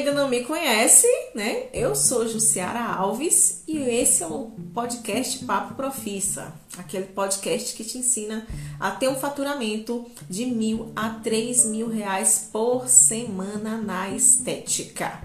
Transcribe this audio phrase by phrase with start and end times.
[0.00, 1.66] ainda não me conhece, né?
[1.74, 7.98] Eu sou Jussiara Alves e esse é o podcast Papo Profissa, aquele podcast que te
[7.98, 8.46] ensina
[8.78, 15.22] a ter um faturamento de mil a três mil reais por semana na estética.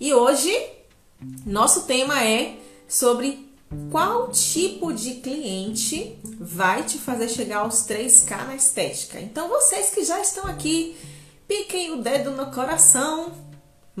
[0.00, 0.50] E hoje
[1.44, 2.56] nosso tema é
[2.88, 3.50] sobre
[3.90, 9.20] qual tipo de cliente vai te fazer chegar aos 3K na estética.
[9.20, 10.96] Então vocês que já estão aqui
[11.46, 13.49] piquem o dedo no coração,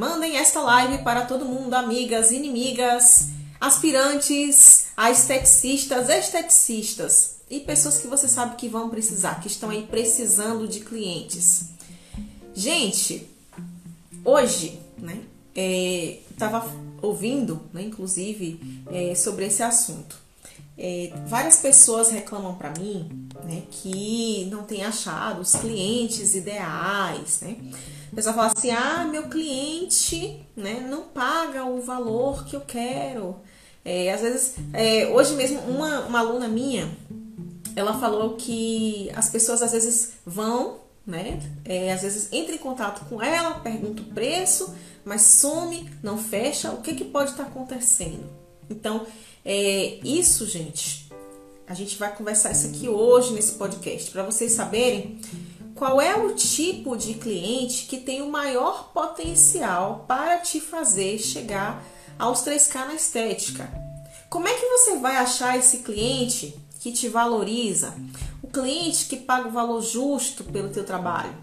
[0.00, 3.28] mandem esta live para todo mundo, amigas, inimigas,
[3.60, 10.66] aspirantes, esteticistas, esteticistas e pessoas que você sabe que vão precisar, que estão aí precisando
[10.66, 11.72] de clientes.
[12.54, 13.28] Gente,
[14.24, 15.20] hoje, né,
[15.54, 16.66] é, tava
[17.02, 18.58] ouvindo, né, inclusive,
[18.90, 20.16] é, sobre esse assunto.
[20.78, 27.58] É, várias pessoas reclamam para mim né, que não tem achado os clientes ideais, né?
[28.10, 33.36] A pessoa fala assim, ah, meu cliente né, não paga o valor que eu quero.
[33.84, 36.90] É, às vezes, é, hoje mesmo, uma, uma aluna minha,
[37.76, 41.40] ela falou que as pessoas às vezes vão, né?
[41.64, 44.74] É, às vezes entra em contato com ela, pergunta o preço,
[45.04, 46.72] mas some, não fecha.
[46.72, 48.28] O que, que pode estar acontecendo?
[48.68, 49.06] Então,
[49.44, 51.08] é, isso, gente,
[51.66, 55.20] a gente vai conversar isso aqui hoje nesse podcast, para vocês saberem
[55.80, 61.82] qual é o tipo de cliente que tem o maior potencial para te fazer chegar
[62.18, 63.66] aos 3K na estética.
[64.28, 67.94] Como é que você vai achar esse cliente que te valoriza?
[68.42, 71.34] O cliente que paga o valor justo pelo teu trabalho?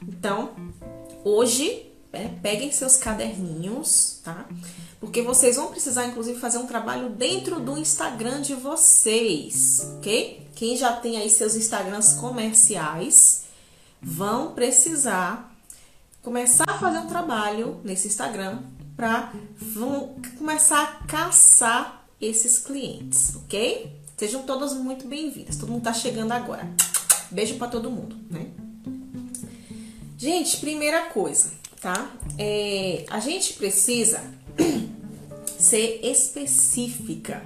[0.00, 0.52] Então,
[1.22, 4.46] hoje é, peguem seus caderninhos, tá?
[5.00, 10.46] Porque vocês vão precisar, inclusive, fazer um trabalho dentro do Instagram de vocês, ok?
[10.54, 13.41] Quem já tem aí seus Instagrams comerciais
[14.02, 15.54] vão precisar
[16.20, 18.62] começar a fazer um trabalho nesse Instagram
[18.96, 19.32] para
[20.38, 23.92] começar a caçar esses clientes, ok?
[24.16, 25.56] Sejam todas muito bem-vindas.
[25.56, 26.68] Todo mundo tá chegando agora.
[27.30, 28.46] Beijo para todo mundo, né?
[30.16, 32.12] Gente, primeira coisa, tá?
[32.38, 34.22] É, a gente precisa
[35.58, 37.42] ser específica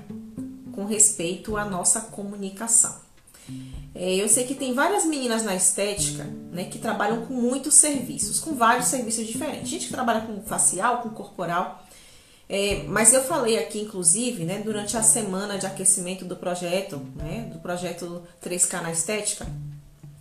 [0.72, 2.94] com respeito à nossa comunicação.
[3.98, 8.38] É, eu sei que tem várias meninas na estética né, que trabalham com muitos serviços,
[8.38, 9.68] com vários serviços diferentes.
[9.68, 11.82] Gente que trabalha com facial, com corporal.
[12.48, 17.50] É, mas eu falei aqui, inclusive, né, durante a semana de aquecimento do projeto, né,
[17.52, 19.46] do projeto 3K na estética,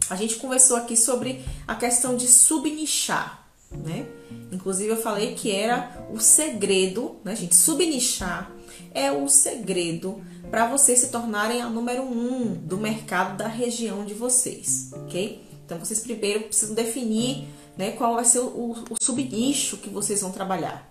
[0.09, 4.05] a gente conversou aqui sobre a questão de subnichar né?
[4.51, 7.55] Inclusive eu falei que era o segredo, né, gente?
[7.55, 8.51] Subnichar
[8.93, 14.13] é o segredo para vocês se tornarem a número um do mercado da região de
[14.13, 15.43] vocês, ok?
[15.65, 17.47] Então vocês primeiro precisam definir,
[17.77, 20.89] né, qual vai ser o, o subnicho que vocês vão trabalhar.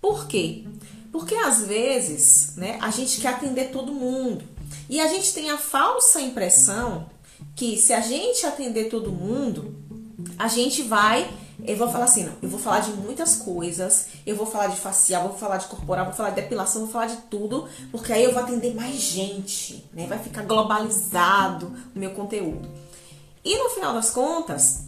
[0.00, 0.64] Por quê?
[1.12, 4.44] Porque às vezes, né, a gente quer atender todo mundo
[4.88, 7.08] e a gente tem a falsa impressão
[7.54, 9.74] que se a gente atender todo mundo,
[10.38, 11.28] a gente vai
[11.64, 14.76] eu vou falar assim, não, eu vou falar de muitas coisas, eu vou falar de
[14.76, 18.24] facial, vou falar de corporal, vou falar de depilação, vou falar de tudo, porque aí
[18.24, 20.06] eu vou atender mais gente, né?
[20.06, 22.68] Vai ficar globalizado o meu conteúdo.
[23.44, 24.84] E no final das contas,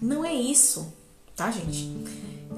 [0.00, 0.92] não é isso,
[1.36, 1.92] tá, gente?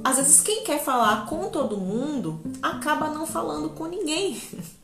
[0.05, 4.41] Às vezes quem quer falar com todo mundo acaba não falando com ninguém.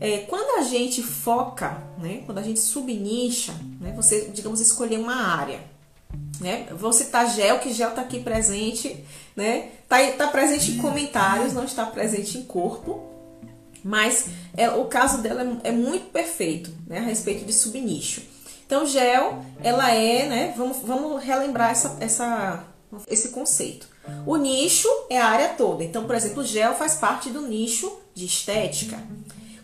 [0.00, 5.14] É, quando a gente foca, né, quando a gente subnicha, né, você, digamos, escolher uma
[5.14, 5.62] área,
[6.42, 6.66] né?
[6.72, 9.02] Vou citar Gel, que Gel está aqui presente,
[9.36, 9.70] né?
[9.88, 13.08] Tá, tá presente em comentários, não está presente em corpo.
[13.84, 16.98] Mas é, o caso dela é, é muito perfeito, né?
[16.98, 18.22] A respeito de subnicho.
[18.66, 20.54] Então, Gel, ela é, né?
[20.56, 22.64] Vamos, vamos relembrar essa, essa,
[23.08, 23.86] esse conceito.
[24.26, 25.84] O nicho é a área toda.
[25.84, 28.98] Então, por exemplo, Gel faz parte do nicho de estética.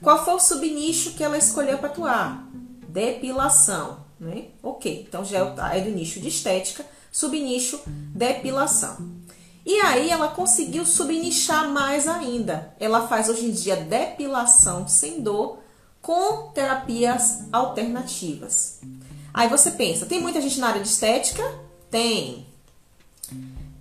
[0.01, 2.47] Qual foi o subnicho que ela escolheu para atuar?
[2.89, 4.47] Depilação né?
[4.62, 9.19] Ok, então gel é do nicho de estética, subnicho depilação.
[9.65, 12.75] E aí ela conseguiu subnichar mais ainda.
[12.81, 15.59] Ela faz hoje em dia depilação sem dor
[16.00, 18.81] com terapias alternativas.
[19.32, 21.44] Aí você pensa, tem muita gente na área de estética?
[21.91, 22.47] Tem.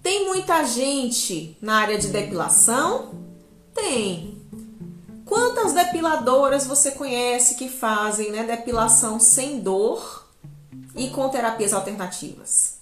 [0.04, 3.16] Tem muita gente na área de depilação?
[3.74, 4.38] Tem.
[5.26, 10.27] Quantas depiladoras você conhece que fazem né, depilação sem dor
[10.98, 12.80] e com terapias alternativas.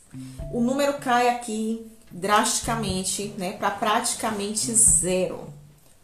[0.52, 5.54] O número cai aqui drasticamente, né, para praticamente zero.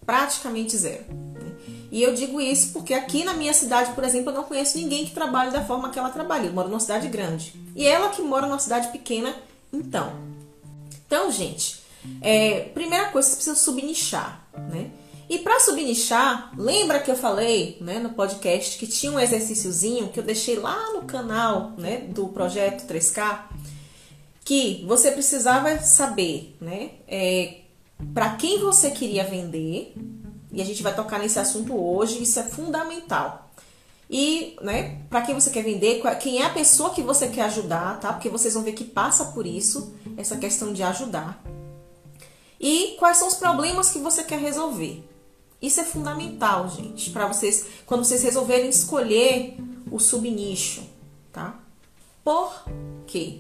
[0.06, 1.06] Praticamente zero.
[1.10, 1.52] Né?
[1.92, 5.06] E eu digo isso porque aqui na minha cidade, por exemplo, eu não conheço ninguém
[5.06, 6.48] que trabalhe da forma que ela trabalha.
[6.48, 7.54] Eu moro numa cidade grande.
[7.76, 9.34] E ela que mora numa cidade pequena,
[9.72, 10.14] então.
[11.06, 11.82] Então, gente,
[12.22, 14.90] É, primeira coisa, você precisa subnichar, né?
[15.32, 20.20] E para subnichar, lembra que eu falei né, no podcast que tinha um exercíciozinho que
[20.20, 23.44] eu deixei lá no canal né, do projeto 3K,
[24.44, 27.60] que você precisava saber né, é,
[28.14, 29.96] para quem você queria vender,
[30.52, 33.54] e a gente vai tocar nesse assunto hoje, isso é fundamental.
[34.10, 38.02] E, né, para quem você quer vender, quem é a pessoa que você quer ajudar,
[38.02, 38.12] tá?
[38.12, 41.42] Porque vocês vão ver que passa por isso, essa questão de ajudar.
[42.60, 45.10] E quais são os problemas que você quer resolver.
[45.62, 49.58] Isso é fundamental, gente, para vocês, quando vocês resolverem escolher
[49.92, 50.82] o subnicho,
[51.32, 51.60] tá?
[52.24, 52.64] Por
[53.06, 53.40] quê?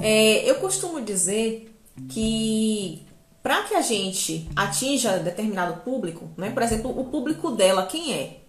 [0.00, 1.74] É, eu costumo dizer
[2.08, 3.02] que
[3.42, 6.50] para que a gente atinja determinado público, né?
[6.50, 8.40] Por exemplo, o público dela, quem é?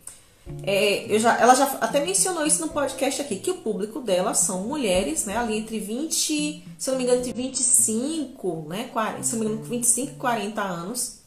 [0.64, 4.34] É, eu já, ela já até mencionou isso no podcast aqui, que o público dela
[4.34, 5.38] são mulheres, né?
[5.38, 8.90] Ali entre 20, se eu não me engano, entre 25, né?
[8.92, 11.20] 40, se eu não me engano, 25 e 40 anos.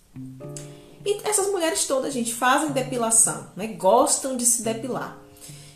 [1.04, 3.66] E essas mulheres todas, gente, fazem depilação, né?
[3.69, 5.19] Gostam de se depilar.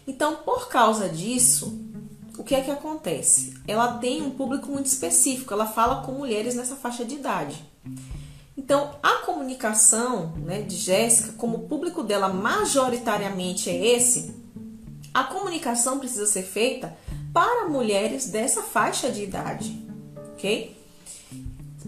[0.06, 1.78] Então, por causa disso,
[2.38, 3.54] o que é que acontece?
[3.66, 7.64] Ela tem um público muito específico, ela fala com mulheres nessa faixa de idade.
[8.56, 14.34] Então, a comunicação né, de Jéssica, como o público dela majoritariamente é esse,
[15.12, 16.96] a comunicação precisa ser feita
[17.32, 19.84] para mulheres dessa faixa de idade,
[20.32, 20.76] ok?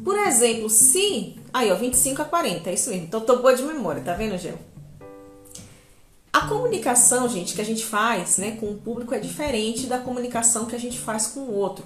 [0.04, 1.36] Por exemplo, se.
[1.58, 3.06] Aí, ó, 25 a 40, é isso mesmo.
[3.06, 4.56] Então, tô boa de memória, tá vendo, Gel?
[6.32, 10.66] A comunicação, gente, que a gente faz né, com o público é diferente da comunicação
[10.66, 11.84] que a gente faz com o outro.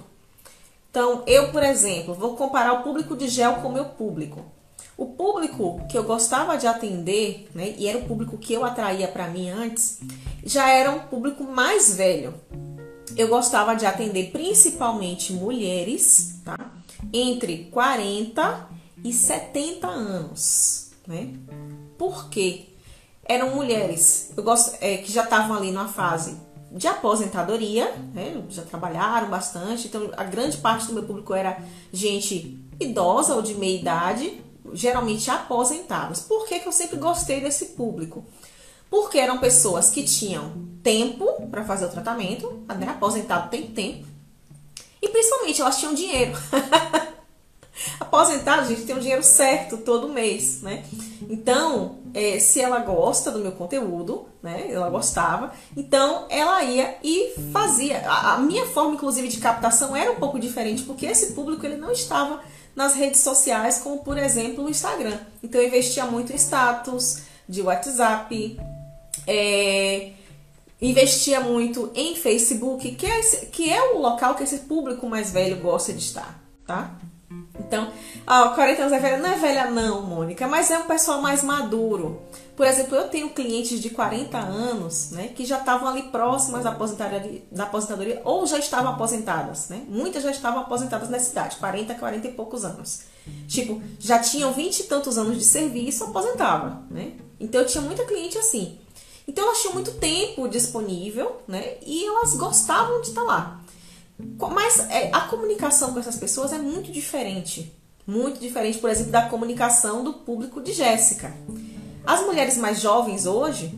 [0.91, 4.45] Então, eu, por exemplo, vou comparar o público de gel com o meu público.
[4.95, 9.07] O público que eu gostava de atender, né, e era o público que eu atraía
[9.07, 10.01] para mim antes,
[10.45, 12.35] já era um público mais velho.
[13.17, 16.59] Eu gostava de atender principalmente mulheres, tá?
[17.11, 18.71] Entre 40
[19.03, 21.33] e 70 anos, né?
[21.97, 22.67] Por quê?
[23.25, 26.37] Eram mulheres eu gosto, é, que já estavam ali numa fase
[26.73, 28.43] de aposentadoria, né?
[28.49, 33.53] já trabalharam bastante, então a grande parte do meu público era gente idosa ou de
[33.53, 34.41] meia idade,
[34.73, 36.21] geralmente aposentados.
[36.21, 38.25] Por que, que eu sempre gostei desse público?
[38.89, 42.89] Porque eram pessoas que tinham tempo para fazer o tratamento, né?
[42.89, 44.07] aposentado tem tempo,
[44.99, 46.33] e principalmente elas tinham dinheiro.
[47.99, 50.83] Aposentado, gente, tem um dinheiro certo todo mês, né?
[51.29, 54.67] Então, é, se ela gosta do meu conteúdo, né?
[54.69, 58.07] Ela gostava, então ela ia e fazia.
[58.07, 61.77] A, a minha forma, inclusive, de captação era um pouco diferente, porque esse público ele
[61.77, 62.41] não estava
[62.75, 65.17] nas redes sociais, como por exemplo o Instagram.
[65.41, 68.59] Então eu investia muito em status de WhatsApp,
[69.27, 70.11] é,
[70.81, 75.31] investia muito em Facebook, que é, esse, que é o local que esse público mais
[75.31, 76.95] velho gosta de estar, tá?
[77.59, 77.91] Então,
[78.25, 81.43] ó, 40 anos é velha, não é velha não, Mônica, mas é um pessoal mais
[81.43, 82.21] maduro.
[82.55, 86.71] Por exemplo, eu tenho clientes de 40 anos, né, que já estavam ali próximas da
[86.71, 89.83] aposentadoria, da aposentadoria ou já estavam aposentadas, né?
[89.87, 93.01] Muitas já estavam aposentadas nessa idade, 40, 40 e poucos anos.
[93.47, 97.13] Tipo, já tinham 20 e tantos anos de serviço, aposentava, né?
[97.39, 98.77] Então eu tinha muita cliente assim.
[99.27, 101.77] Então elas tinham muito tempo disponível, né?
[101.85, 103.62] E elas gostavam de estar lá.
[104.19, 107.73] Mas é, a comunicação com essas pessoas é muito diferente.
[108.05, 111.33] Muito diferente, por exemplo, da comunicação do público de Jéssica.
[112.05, 113.73] As mulheres mais jovens hoje,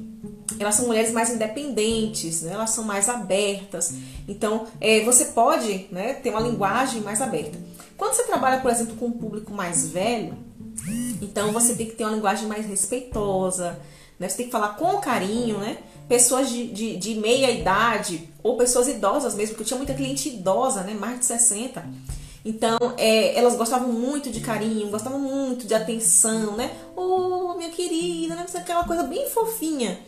[0.59, 2.53] elas são mulheres mais independentes, né?
[2.53, 3.93] elas são mais abertas.
[4.27, 7.57] Então, é, você pode né, ter uma linguagem mais aberta.
[7.97, 10.35] Quando você trabalha, por exemplo, com um público mais velho,
[11.21, 13.79] então você tem que ter uma linguagem mais respeitosa,
[14.19, 14.27] né?
[14.27, 15.77] você tem que falar com carinho, né?
[16.07, 20.29] Pessoas de, de, de meia idade, ou pessoas idosas mesmo, porque eu tinha muita cliente
[20.29, 20.93] idosa, né?
[20.93, 21.83] Mais de 60
[22.45, 26.71] então, é, elas gostavam muito de carinho, gostavam muito de atenção, né?
[26.95, 28.45] Oh, minha querida, né?
[28.53, 29.99] Aquela coisa bem fofinha.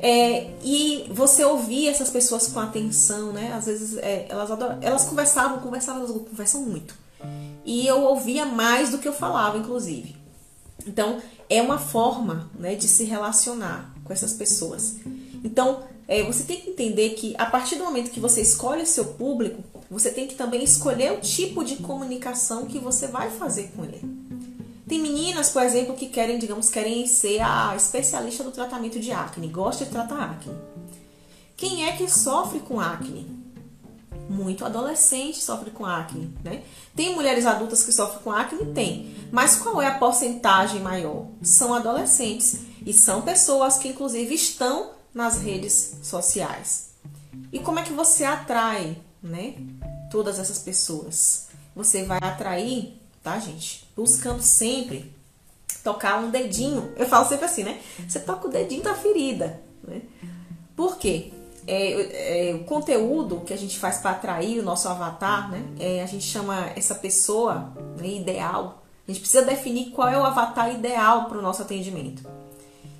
[0.00, 3.52] É, e você ouvia essas pessoas com atenção, né?
[3.52, 6.92] Às vezes é, elas, adoram, elas conversavam, conversavam, elas conversam muito.
[7.64, 10.16] E eu ouvia mais do que eu falava, inclusive.
[10.84, 14.96] Então, é uma forma né, de se relacionar com essas pessoas.
[15.46, 18.86] Então, é, você tem que entender que a partir do momento que você escolhe o
[18.86, 23.70] seu público, você tem que também escolher o tipo de comunicação que você vai fazer
[23.76, 24.02] com ele.
[24.88, 29.46] Tem meninas, por exemplo, que querem, digamos, querem ser a especialista do tratamento de acne,
[29.46, 30.52] gosta de tratar acne.
[31.56, 33.26] Quem é que sofre com acne?
[34.28, 36.62] Muito adolescente sofre com acne, né?
[36.96, 38.66] Tem mulheres adultas que sofrem com acne?
[38.72, 39.14] Tem.
[39.30, 41.26] Mas qual é a porcentagem maior?
[41.40, 42.60] São adolescentes.
[42.84, 46.90] E são pessoas que, inclusive, estão nas redes sociais.
[47.50, 49.54] E como é que você atrai né?
[50.10, 51.48] Todas essas pessoas.
[51.74, 53.84] Você vai atrair tá, gente?
[53.96, 55.12] Buscando sempre
[55.82, 56.92] tocar um dedinho.
[56.96, 57.80] Eu falo sempre assim, né?
[58.06, 60.02] Você toca o dedinho da ferida, né?
[60.76, 61.32] Por quê?
[61.66, 65.64] É, é, o conteúdo que a gente faz para atrair o nosso avatar, né?
[65.80, 68.84] É, a gente chama essa pessoa né, ideal.
[69.08, 72.22] A gente precisa definir qual é o avatar ideal para o nosso atendimento.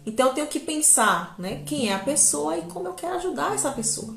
[0.07, 1.65] Então eu tenho que pensar, né?
[1.67, 4.15] Quem é a pessoa e como eu quero ajudar essa pessoa.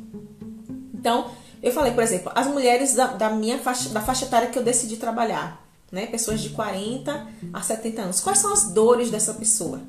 [0.93, 1.31] Então,
[1.63, 4.63] eu falei, por exemplo, as mulheres da, da minha faixa, da faixa etária que eu
[4.63, 6.05] decidi trabalhar, né?
[6.05, 8.19] Pessoas de 40 a 70 anos.
[8.19, 9.81] Quais são as dores dessa pessoa?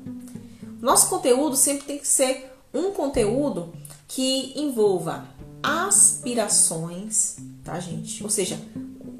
[0.81, 3.71] Nosso conteúdo sempre tem que ser um conteúdo
[4.07, 5.25] que envolva
[5.61, 8.23] aspirações, tá, gente?
[8.23, 8.59] Ou seja,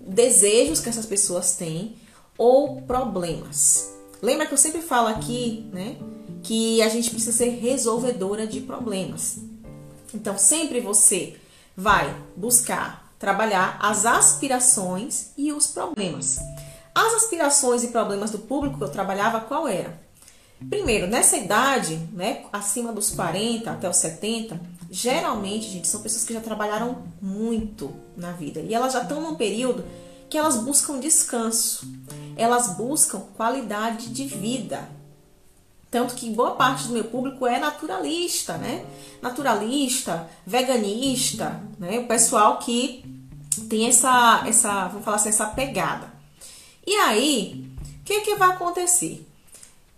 [0.08, 1.96] desejos que essas pessoas têm
[2.38, 3.94] ou problemas.
[4.22, 5.98] Lembra que eu sempre falo aqui, né,
[6.44, 9.38] que a gente precisa ser resolvedora de problemas.
[10.14, 11.36] Então, sempre você
[11.76, 16.40] vai buscar trabalhar as aspirações e os problemas.
[16.94, 20.02] As aspirações e problemas do público que eu trabalhava, qual era?
[20.70, 26.34] Primeiro, nessa idade, né, acima dos 40 até os 70, geralmente, gente, são pessoas que
[26.34, 29.84] já trabalharam muito na vida e elas já estão num período
[30.30, 31.86] que elas buscam descanso,
[32.38, 34.88] elas buscam qualidade de vida.
[35.92, 38.86] Tanto que boa parte do meu público é naturalista, né?
[39.22, 42.00] Naturalista, veganista, né?
[42.00, 43.04] O pessoal que
[43.70, 46.10] tem essa, essa vamos falar assim, essa pegada.
[46.88, 47.70] E aí,
[48.00, 49.28] o que, que vai acontecer?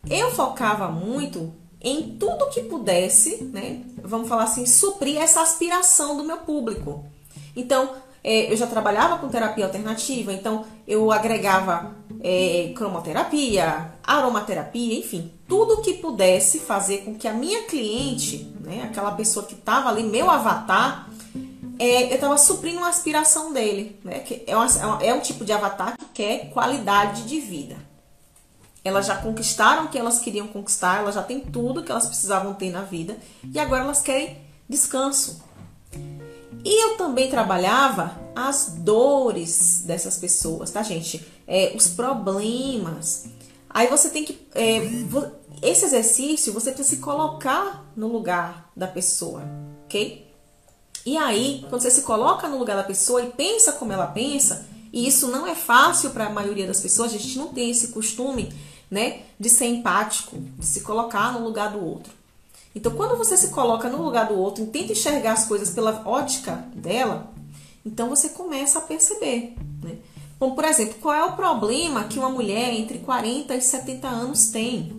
[0.09, 3.83] Eu focava muito em tudo que pudesse, né?
[4.01, 7.05] Vamos falar assim, suprir essa aspiração do meu público.
[7.55, 15.31] Então, é, eu já trabalhava com terapia alternativa, então eu agregava é, cromoterapia, aromaterapia, enfim,
[15.47, 20.03] tudo que pudesse fazer com que a minha cliente, né, aquela pessoa que estava ali,
[20.03, 21.09] meu avatar,
[21.77, 24.19] é, eu estava suprindo uma aspiração dele, né?
[24.19, 24.67] Que é, uma,
[25.01, 27.75] é, é um tipo de avatar que quer qualidade de vida.
[28.83, 32.53] Elas já conquistaram o que elas queriam conquistar, elas já têm tudo que elas precisavam
[32.53, 33.17] ter na vida
[33.51, 34.37] e agora elas querem
[34.69, 35.41] descanso.
[36.63, 41.25] E eu também trabalhava as dores dessas pessoas, tá, gente?
[41.45, 43.25] É, os problemas.
[43.69, 44.39] Aí você tem que.
[44.55, 44.81] É,
[45.61, 49.43] esse exercício você precisa se colocar no lugar da pessoa,
[49.85, 50.31] ok?
[51.05, 54.65] E aí, quando você se coloca no lugar da pessoa e pensa como ela pensa,
[54.91, 57.89] e isso não é fácil para a maioria das pessoas, a gente não tem esse
[57.89, 58.53] costume,
[58.89, 62.13] né, de ser empático, de se colocar no lugar do outro.
[62.75, 66.01] Então, quando você se coloca no lugar do outro e tenta enxergar as coisas pela
[66.05, 67.31] ótica dela,
[67.85, 69.97] então você começa a perceber, né?
[70.39, 74.91] Por exemplo, qual é o problema que uma mulher entre 40 e 70 anos tem?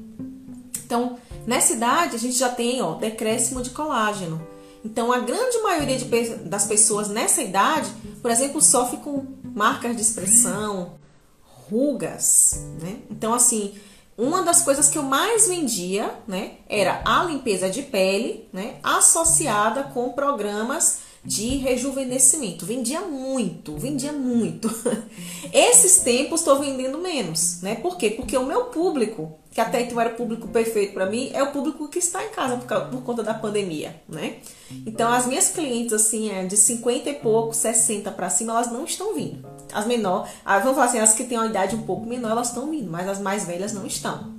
[0.85, 4.41] Então, nessa idade, a gente já tem, ó, decréscimo de colágeno.
[4.83, 7.91] Então, a grande maioria de, das pessoas nessa idade,
[8.23, 10.95] por exemplo, sofre com marcas de expressão,
[11.43, 12.99] rugas, né?
[13.11, 13.75] Então, assim,
[14.17, 19.85] uma das coisas que eu mais vendia, né, era a limpeza de pele, né, associada
[19.85, 22.67] com programas de rejuvenescimento.
[22.67, 24.71] Vendia muito, vendia muito.
[25.53, 27.77] Esses tempos estou vendendo menos, né?
[27.77, 28.11] Por quê?
[28.11, 31.53] Porque o meu público, que até então era o público perfeito para mim, é o
[31.53, 34.39] público que está em casa por, por, conta da pandemia, né?
[34.85, 38.85] Então as minhas clientes assim, é de 50 e pouco, 60 para cima, elas não
[38.85, 39.49] estão vindo.
[39.73, 42.49] As menores, ah, vamos falar assim, as que têm uma idade um pouco menor, elas
[42.49, 44.35] estão vindo, mas as mais velhas não estão.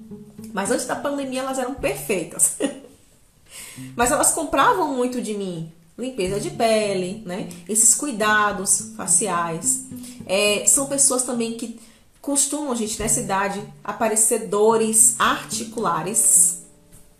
[0.51, 2.57] Mas antes da pandemia elas eram perfeitas.
[3.95, 7.47] mas elas compravam muito de mim, limpeza de pele, né?
[7.69, 9.85] Esses cuidados faciais.
[10.25, 11.79] É, são pessoas também que
[12.25, 16.65] costumam, gente, nessa idade, aparecer dores articulares.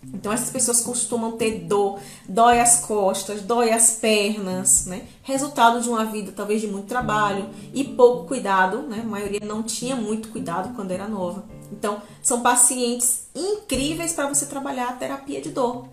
[0.03, 5.05] Então, essas pessoas costumam ter dor, dói as costas, dói as pernas, né?
[5.21, 9.01] Resultado de uma vida, talvez, de muito trabalho e pouco cuidado, né?
[9.03, 11.45] A maioria não tinha muito cuidado quando era nova.
[11.71, 15.85] Então, são pacientes incríveis para você trabalhar a terapia de dor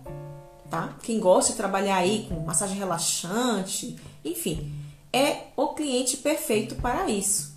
[0.71, 0.95] tá?
[1.03, 4.73] Quem gosta de trabalhar aí com massagem relaxante, enfim,
[5.13, 7.52] é o cliente perfeito para isso.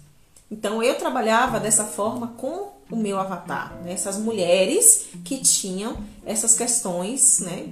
[0.51, 3.93] Então eu trabalhava dessa forma com o meu avatar, né?
[3.93, 7.71] essas mulheres que tinham essas questões, né?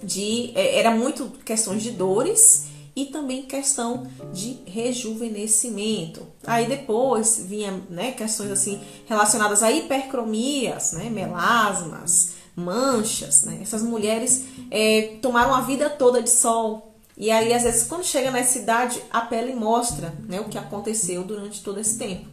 [0.00, 6.26] De é, era muito questões de dores e também questão de rejuvenescimento.
[6.46, 13.60] Aí depois vinha né, questões assim relacionadas a hipercromias, né, melasmas, manchas, né?
[13.62, 16.87] Essas mulheres é, tomaram a vida toda de sol.
[17.20, 21.24] E aí, às vezes, quando chega nessa idade, a pele mostra né, o que aconteceu
[21.24, 22.28] durante todo esse tempo.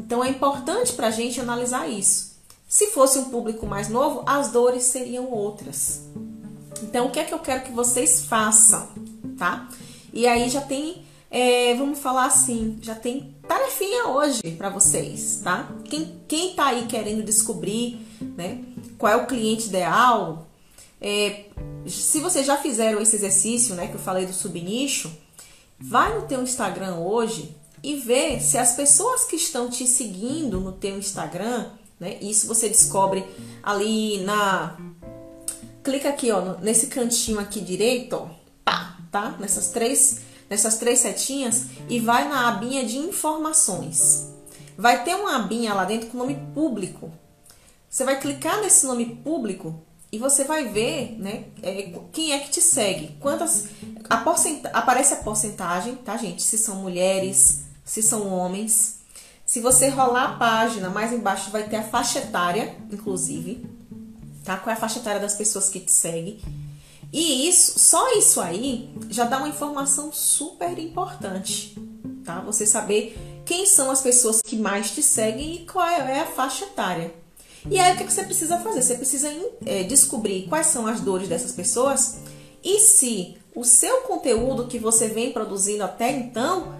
[0.00, 2.36] Então, é importante para a gente analisar isso.
[2.68, 6.02] Se fosse um público mais novo, as dores seriam outras.
[6.82, 8.88] Então, o que é que eu quero que vocês façam,
[9.38, 9.68] tá?
[10.12, 15.68] E aí já tem é, vamos falar assim, já tem tarefinha hoje para vocês, tá?
[15.84, 18.00] Quem, quem tá aí querendo descobrir,
[18.36, 18.62] né,
[18.96, 20.47] qual é o cliente ideal,
[21.00, 21.44] é,
[21.86, 25.10] se vocês já fizeram esse exercício, né, que eu falei do subnicho,
[25.78, 30.72] vai no teu Instagram hoje e vê se as pessoas que estão te seguindo no
[30.72, 33.24] teu Instagram, né, isso você descobre
[33.62, 34.76] ali na
[35.82, 38.28] clica aqui, ó, nesse cantinho aqui direito, ó,
[38.64, 39.36] tá, tá?
[39.38, 44.32] Nessas três nessas três setinhas e vai na abinha de informações.
[44.76, 47.12] Vai ter uma abinha lá dentro com nome público.
[47.88, 52.50] Você vai clicar nesse nome público e você vai ver, né, é, quem é que
[52.50, 53.16] te segue.
[53.20, 53.66] Quantas
[54.08, 54.24] a
[54.72, 56.42] aparece a porcentagem, tá, gente?
[56.42, 59.00] Se são mulheres, se são homens.
[59.44, 63.64] Se você rolar a página, mais embaixo vai ter a faixa etária, inclusive,
[64.44, 64.56] tá?
[64.56, 66.40] Qual é a faixa etária das pessoas que te seguem?
[67.12, 71.78] E isso, só isso aí já dá uma informação super importante,
[72.24, 72.40] tá?
[72.40, 76.64] Você saber quem são as pessoas que mais te seguem e qual é a faixa
[76.66, 77.14] etária.
[77.70, 78.82] E aí o que você precisa fazer?
[78.82, 79.28] Você precisa
[79.66, 82.18] é, descobrir quais são as dores dessas pessoas
[82.62, 86.74] e se o seu conteúdo que você vem produzindo até então,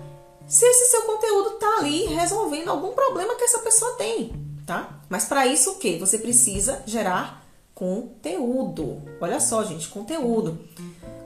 [0.47, 4.33] se esse seu conteúdo está ali resolvendo algum problema que essa pessoa tem,
[4.67, 5.01] tá?
[5.09, 5.99] Mas para isso o que?
[5.99, 9.03] Você precisa gerar conteúdo.
[9.21, 10.59] Olha só, gente, conteúdo.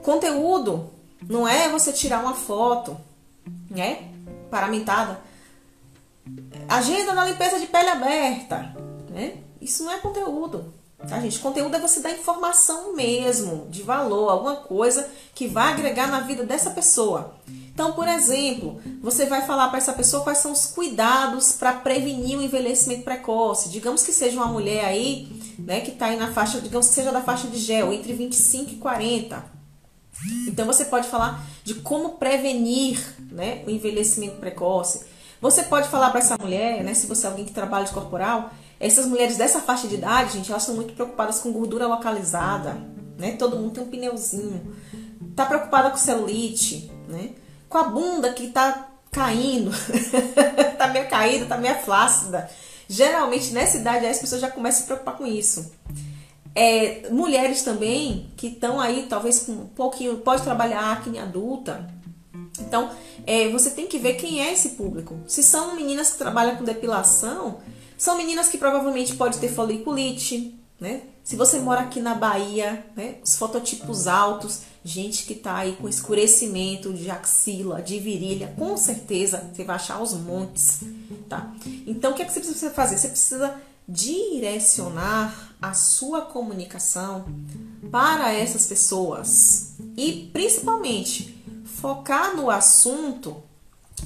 [0.01, 0.89] Conteúdo
[1.27, 2.97] não é você tirar uma foto,
[3.69, 4.09] né?
[4.49, 5.21] Paramentada.
[6.67, 8.75] Agenda da limpeza de pele aberta,
[9.09, 9.42] né?
[9.63, 10.73] Isso não é conteúdo,
[11.07, 11.39] tá, gente?
[11.39, 16.43] Conteúdo é você dar informação mesmo, de valor, alguma coisa que vai agregar na vida
[16.43, 17.35] dessa pessoa.
[17.73, 22.37] Então, por exemplo, você vai falar para essa pessoa quais são os cuidados para prevenir
[22.37, 23.69] o envelhecimento precoce.
[23.69, 27.11] Digamos que seja uma mulher aí, né, que está aí na faixa, digamos que seja
[27.11, 29.43] da faixa de gel, entre 25 e 40.
[30.47, 32.99] Então, você pode falar de como prevenir
[33.31, 35.05] né, o envelhecimento precoce.
[35.41, 38.51] Você pode falar para essa mulher, né, se você é alguém que trabalha de corporal,
[38.85, 42.77] essas mulheres dessa faixa de idade, gente, elas são muito preocupadas com gordura localizada,
[43.17, 43.31] né?
[43.37, 44.75] Todo mundo tem um pneuzinho.
[45.35, 47.29] Tá preocupada com celulite, né?
[47.69, 49.71] Com a bunda que tá caindo,
[50.77, 52.49] tá meio caída, tá meio flácida.
[52.87, 55.71] Geralmente nessa idade as pessoas já começam a se preocupar com isso.
[56.53, 61.89] É, mulheres também que estão aí, talvez com um pouquinho, pode trabalhar acne adulta.
[62.59, 62.91] Então,
[63.25, 65.17] é, você tem que ver quem é esse público.
[65.25, 67.59] Se são meninas que trabalham com depilação,
[68.03, 71.03] são meninas que provavelmente pode ter foliculite, né?
[71.23, 73.15] Se você mora aqui na Bahia, né?
[73.23, 79.49] Os fototipos altos, gente que tá aí com escurecimento de axila, de virilha, com certeza
[79.53, 80.81] você vai achar os montes,
[81.29, 81.49] tá?
[81.87, 82.97] Então o que, é que você precisa fazer?
[82.97, 83.55] Você precisa
[83.87, 87.23] direcionar a sua comunicação
[87.89, 93.41] para essas pessoas e principalmente focar no assunto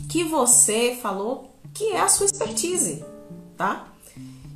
[0.08, 3.04] que você falou que é a sua expertise
[3.58, 3.88] tá?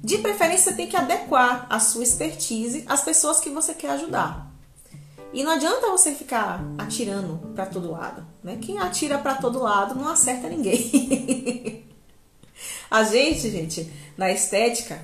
[0.04, 4.52] De preferência, você tem que adequar a sua expertise às pessoas que você quer ajudar.
[5.34, 8.58] E não adianta você ficar atirando para todo lado, né?
[8.62, 11.86] Quem atira para todo lado não acerta ninguém.
[12.90, 15.00] a gente, gente, na estética,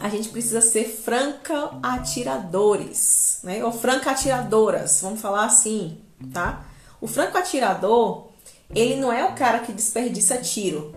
[0.00, 3.64] a gente precisa ser franca atiradores, né?
[3.64, 5.98] Ou franca atiradoras, vamos falar assim,
[6.32, 6.66] tá?
[7.00, 8.28] O franco atirador,
[8.74, 10.94] ele não é o cara que desperdiça tiro,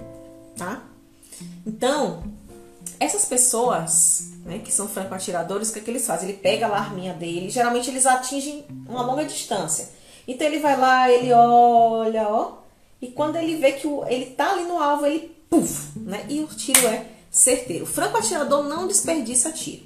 [0.58, 0.84] tá?
[1.66, 2.24] Então,
[3.00, 6.30] essas pessoas né, que são franco-atiradores, o que, é que eles fazem?
[6.30, 9.90] Ele pega a arminha dele, geralmente eles atingem uma longa distância.
[10.28, 12.58] Então ele vai lá, ele olha, ó,
[13.02, 16.26] e quando ele vê que o, ele tá ali no alvo, ele puf, né?
[16.30, 17.84] E o tiro é certeiro.
[17.84, 19.84] O franco-atirador não desperdiça tiro.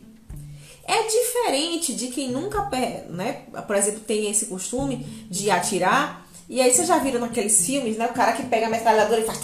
[0.88, 2.70] É diferente de quem nunca,
[3.10, 4.98] né, por exemplo, tem esse costume
[5.32, 6.28] de atirar.
[6.48, 9.26] E aí você já viram naqueles filmes, né, o cara que pega a metralhadora e
[9.26, 9.40] faz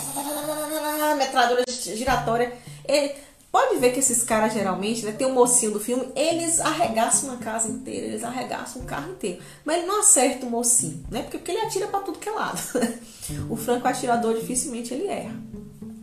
[1.15, 2.53] metralhadora giratória.
[2.87, 3.15] É,
[3.51, 7.37] pode ver que esses caras geralmente, né, tem um mocinho do filme, eles arregaçam uma
[7.37, 9.41] casa inteira, eles arregaçam um carro inteiro.
[9.65, 11.23] Mas ele não acerta o mocinho, né?
[11.23, 12.61] Porque, porque ele atira para tudo que é lado.
[13.49, 15.35] o franco atirador dificilmente ele erra.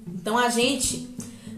[0.09, 1.09] Então a gente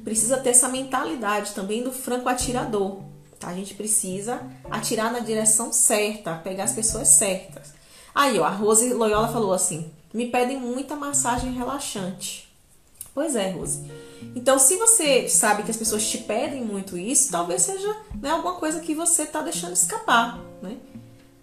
[0.05, 3.01] precisa ter essa mentalidade também do franco atirador.
[3.39, 3.49] Tá?
[3.49, 7.73] A gente precisa atirar na direção certa, pegar as pessoas certas.
[8.15, 12.50] Aí, ó, a Rose Loyola falou assim: me pedem muita massagem relaxante.
[13.15, 13.91] Pois é, Rose.
[14.35, 18.55] Então, se você sabe que as pessoas te pedem muito isso, talvez seja né, alguma
[18.55, 20.77] coisa que você está deixando escapar, né?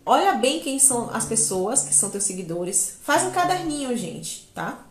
[0.06, 2.98] Olha bem quem são as pessoas que são teus seguidores.
[3.02, 4.86] Faz um caderninho, gente, tá?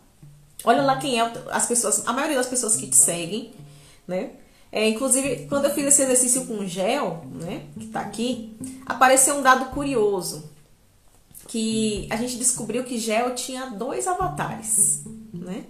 [0.63, 3.53] Olha lá quem é as pessoas, a maioria das pessoas que te seguem,
[4.07, 4.31] né?
[4.71, 9.41] É, inclusive, quando eu fiz esse exercício com gel, né, que tá aqui, apareceu um
[9.41, 10.49] dado curioso.
[11.47, 15.63] que a gente descobriu que Gel tinha dois avatares, né?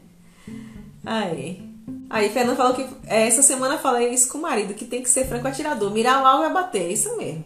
[1.08, 1.66] Aí.
[2.10, 5.10] Aí, Fernanda falou que é, essa semana falei isso com o marido, que tem que
[5.10, 7.46] ser franco atirador, mirar o alvo e abater, isso mesmo.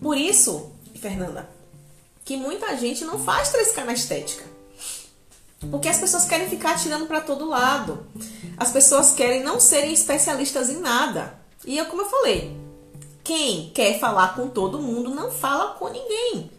[0.00, 1.46] Por isso, Fernanda,
[2.24, 4.44] que muita gente não faz 3K na estética.
[5.70, 8.06] Porque as pessoas querem ficar atirando para todo lado.
[8.56, 11.38] As pessoas querem não serem especialistas em nada.
[11.66, 12.56] E eu, como eu falei,
[13.22, 16.50] quem quer falar com todo mundo não fala com ninguém,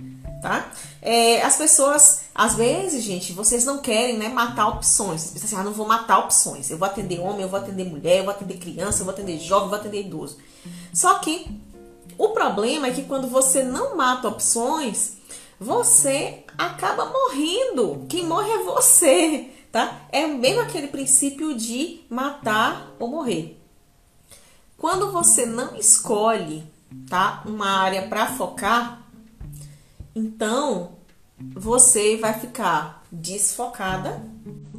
[0.46, 0.72] tá?
[1.02, 5.22] É, as pessoas, às vezes, gente, vocês não querem, né, matar opções.
[5.22, 6.70] Vocês pensam assim, ah, não vou matar opções.
[6.70, 9.40] Eu vou atender homem, eu vou atender mulher, eu vou atender criança, eu vou atender
[9.40, 10.38] jovem, eu vou atender idoso.
[10.94, 11.48] Só que
[12.16, 15.14] o problema é que quando você não mata opções,
[15.60, 18.06] você acaba morrendo.
[18.08, 20.02] Quem morre é você, tá?
[20.12, 23.60] É mesmo aquele princípio de matar ou morrer.
[24.78, 26.64] Quando você não escolhe,
[27.10, 29.05] tá, uma área para focar,
[30.16, 30.94] então
[31.54, 34.24] você vai ficar desfocada,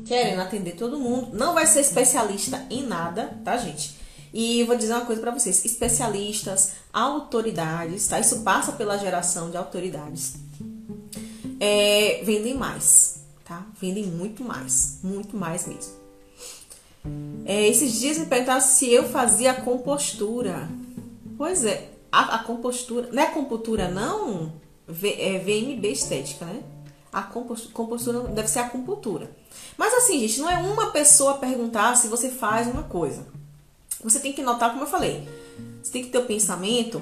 [0.07, 3.94] querendo atender todo mundo, não vai ser especialista em nada, tá, gente?
[4.33, 8.18] E vou dizer uma coisa para vocês: especialistas, autoridades, tá?
[8.18, 10.46] Isso passa pela geração de autoridades
[11.61, 13.66] é, vendem mais, tá?
[13.81, 15.94] Vendem muito mais, muito mais mesmo.
[17.44, 20.68] É, esses dias me perguntaram se eu fazia compostura.
[21.37, 24.53] Pois é, a, a compostura, não é compostura não,
[24.87, 26.62] v, é VMB estética, né?
[27.12, 29.31] A compostura, deve ser a acupuntura.
[29.77, 33.27] Mas assim, gente, não é uma pessoa perguntar se você faz uma coisa.
[34.03, 35.27] Você tem que notar, como eu falei,
[35.83, 37.01] você tem que ter o pensamento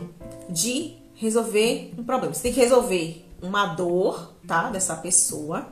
[0.49, 2.33] de resolver um problema.
[2.33, 5.68] Você tem que resolver uma dor, tá, dessa pessoa,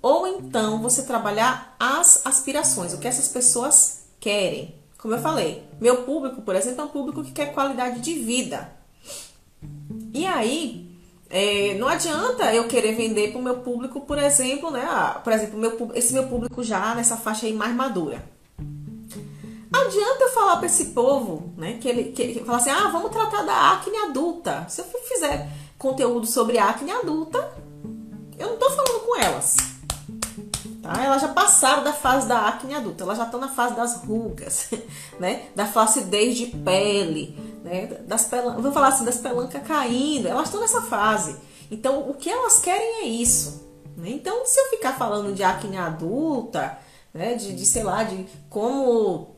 [0.00, 4.74] ou então você trabalhar as aspirações, o que essas pessoas querem.
[4.98, 8.70] Como eu falei, meu público, por exemplo, é um público que quer qualidade de vida.
[10.12, 10.83] E aí,
[11.30, 14.86] é, não adianta eu querer vender para o meu público, por exemplo, né?
[15.22, 18.24] Por exemplo, meu, esse meu público já nessa faixa aí mais madura.
[19.72, 21.78] Adianta eu falar para esse povo, né?
[21.80, 24.66] Que ele que, que fala assim, ah, vamos tratar da acne adulta.
[24.68, 27.52] Se eu fizer conteúdo sobre acne adulta,
[28.38, 29.73] eu não tô falando com elas.
[30.84, 31.02] Tá?
[31.02, 34.68] Elas já passaram da fase da acne adulta, elas já estão na fase das rugas,
[35.18, 35.46] né?
[35.56, 37.86] Da flacidez de pele, né?
[38.06, 38.52] Das pelan...
[38.56, 41.36] Vamos falar assim, das pelancas caindo, elas estão nessa fase.
[41.70, 43.66] Então, o que elas querem é isso.
[43.96, 44.10] Né?
[44.10, 46.78] Então, se eu ficar falando de acne adulta,
[47.14, 47.34] né?
[47.34, 49.36] De, de sei lá, de como,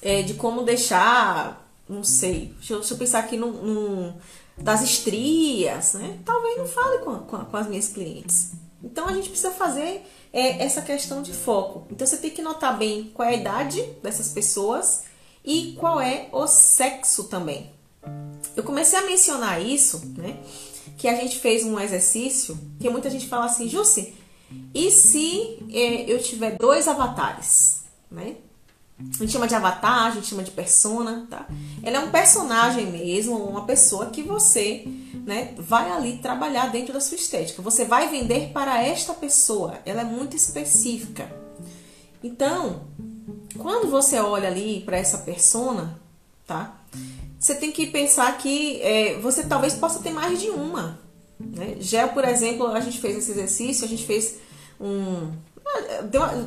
[0.00, 4.14] é, de como deixar, não sei, deixa eu, deixa eu pensar aqui num, num
[4.56, 6.20] das estrias, né?
[6.24, 8.52] Talvez não fale com, com, com as minhas clientes.
[8.80, 11.86] Então a gente precisa fazer é, essa questão de foco.
[11.88, 15.04] Então você tem que notar bem qual é a idade dessas pessoas
[15.44, 17.70] e qual é o sexo também.
[18.56, 20.36] Eu comecei a mencionar isso, né?
[20.98, 24.12] Que a gente fez um exercício que muita gente fala assim, Jussi,
[24.74, 28.36] e se é, eu tiver dois avatares, né?
[28.98, 31.48] A gente chama de avatar, a gente chama de persona, tá?
[31.82, 34.86] Ela é um personagem mesmo, uma pessoa que você,
[35.26, 37.60] né, vai ali trabalhar dentro da sua estética.
[37.60, 39.78] Você vai vender para esta pessoa.
[39.84, 41.28] Ela é muito específica.
[42.22, 42.84] Então,
[43.58, 46.00] quando você olha ali para essa persona,
[46.46, 46.80] tá?
[47.38, 50.98] Você tem que pensar que é, você talvez possa ter mais de uma.
[51.38, 51.76] Né?
[51.80, 54.36] Gel, por exemplo, a gente fez esse exercício, a gente fez
[54.80, 55.32] um,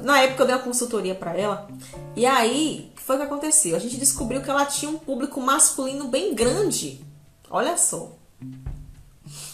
[0.03, 1.67] na época eu dei uma consultoria para ela.
[2.15, 3.75] E aí, o que foi que aconteceu?
[3.75, 7.05] A gente descobriu que ela tinha um público masculino bem grande.
[7.49, 8.11] Olha só.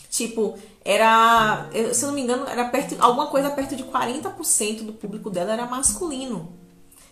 [0.10, 4.94] Tipo, era, se eu não me engano, era perto, alguma coisa perto de 40% do
[4.94, 6.54] público dela era masculino.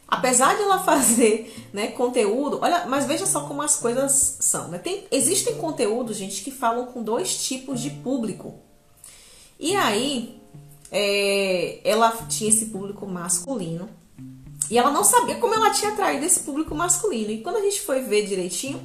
[0.07, 4.77] Apesar de ela fazer, né, conteúdo, olha, mas veja só como as coisas são, né?
[4.77, 8.59] Tem, existem conteúdos, gente, que falam com dois tipos de público.
[9.57, 10.40] E aí,
[10.91, 13.89] é, ela tinha esse público masculino.
[14.69, 17.31] E ela não sabia como ela tinha atraído esse público masculino.
[17.31, 18.81] E quando a gente foi ver direitinho,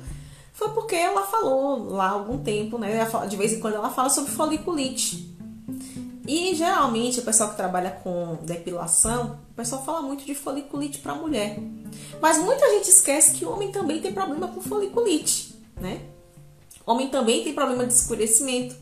[0.53, 3.07] foi porque ela falou lá algum tempo, né?
[3.29, 5.37] De vez em quando ela fala sobre foliculite.
[6.27, 11.15] E geralmente o pessoal que trabalha com depilação, o pessoal fala muito de foliculite para
[11.15, 11.59] mulher.
[12.21, 16.01] Mas muita gente esquece que o homem também tem problema com foliculite, né?
[16.85, 18.77] Homem também tem problema de escurecimento.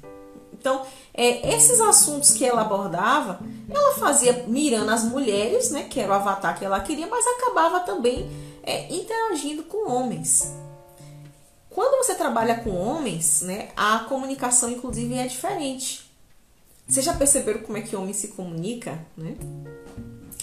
[0.64, 0.80] Então,
[1.12, 6.14] é, esses assuntos que ela abordava, ela fazia mirando as mulheres, né, que era o
[6.14, 8.30] avatar que ela queria, mas acabava também
[8.62, 10.54] é, interagindo com homens.
[11.68, 16.10] Quando você trabalha com homens, né, a comunicação inclusive é diferente.
[16.88, 19.36] Vocês já perceberam como é que o homem se comunica, né?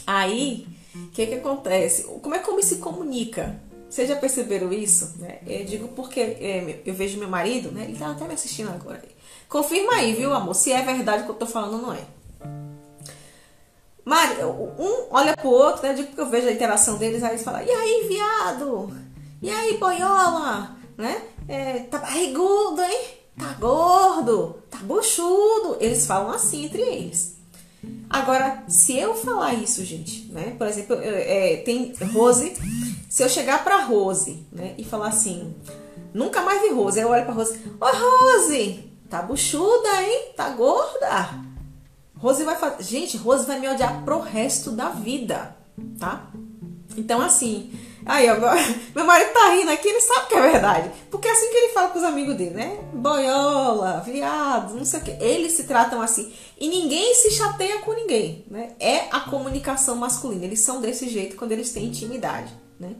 [0.05, 2.03] Aí, o que que acontece?
[2.21, 3.59] Como é que homem se comunica?
[3.89, 5.15] Vocês já perceberam isso?
[5.17, 5.39] Né?
[5.47, 7.85] Eu digo porque é, eu vejo meu marido, né?
[7.85, 9.01] Ele tá até me assistindo agora.
[9.51, 10.55] Confirma aí, viu, amor?
[10.55, 12.05] Se é verdade o que eu tô falando ou não é.
[14.05, 15.93] Mas um olha pro outro, né?
[15.93, 18.95] Digo que eu vejo a interação deles, aí eles falam, e aí, viado?
[19.41, 20.77] E aí, boiola?
[20.97, 21.21] Né?
[21.49, 23.01] É, tá barrigudo, hein?
[23.37, 24.55] Tá gordo?
[24.69, 25.75] Tá buchudo?
[25.81, 27.35] Eles falam assim entre eles.
[28.09, 30.55] Agora, se eu falar isso, gente, né?
[30.57, 32.55] Por exemplo, é, tem Rose.
[33.09, 34.75] Se eu chegar pra Rose, né?
[34.77, 35.53] E falar assim,
[36.13, 36.97] nunca mais vi Rose.
[36.97, 40.31] Aí eu olho pra Rose, ô Rose, tá buchuda, hein?
[40.37, 41.29] Tá gorda?
[42.17, 42.81] Rose vai fazer.
[42.81, 45.55] Gente, Rose vai me odiar pro resto da vida,
[45.99, 46.31] tá?
[46.95, 47.73] Então, assim.
[48.05, 48.35] Aí, ó,
[48.95, 50.91] meu marido tá rindo aqui, ele sabe que é verdade.
[51.11, 52.79] Porque é assim que ele fala com os amigos dele, né?
[52.93, 55.11] Boiola, viado, não sei o que.
[55.11, 56.31] Eles se tratam assim.
[56.57, 58.71] E ninguém se chateia com ninguém, né?
[58.79, 60.45] É a comunicação masculina.
[60.45, 62.95] Eles são desse jeito quando eles têm intimidade, né?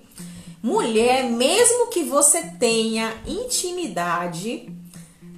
[0.62, 4.70] Mulher, mesmo que você tenha intimidade,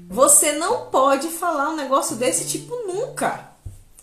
[0.10, 3.52] você não pode falar um negócio desse tipo nunca.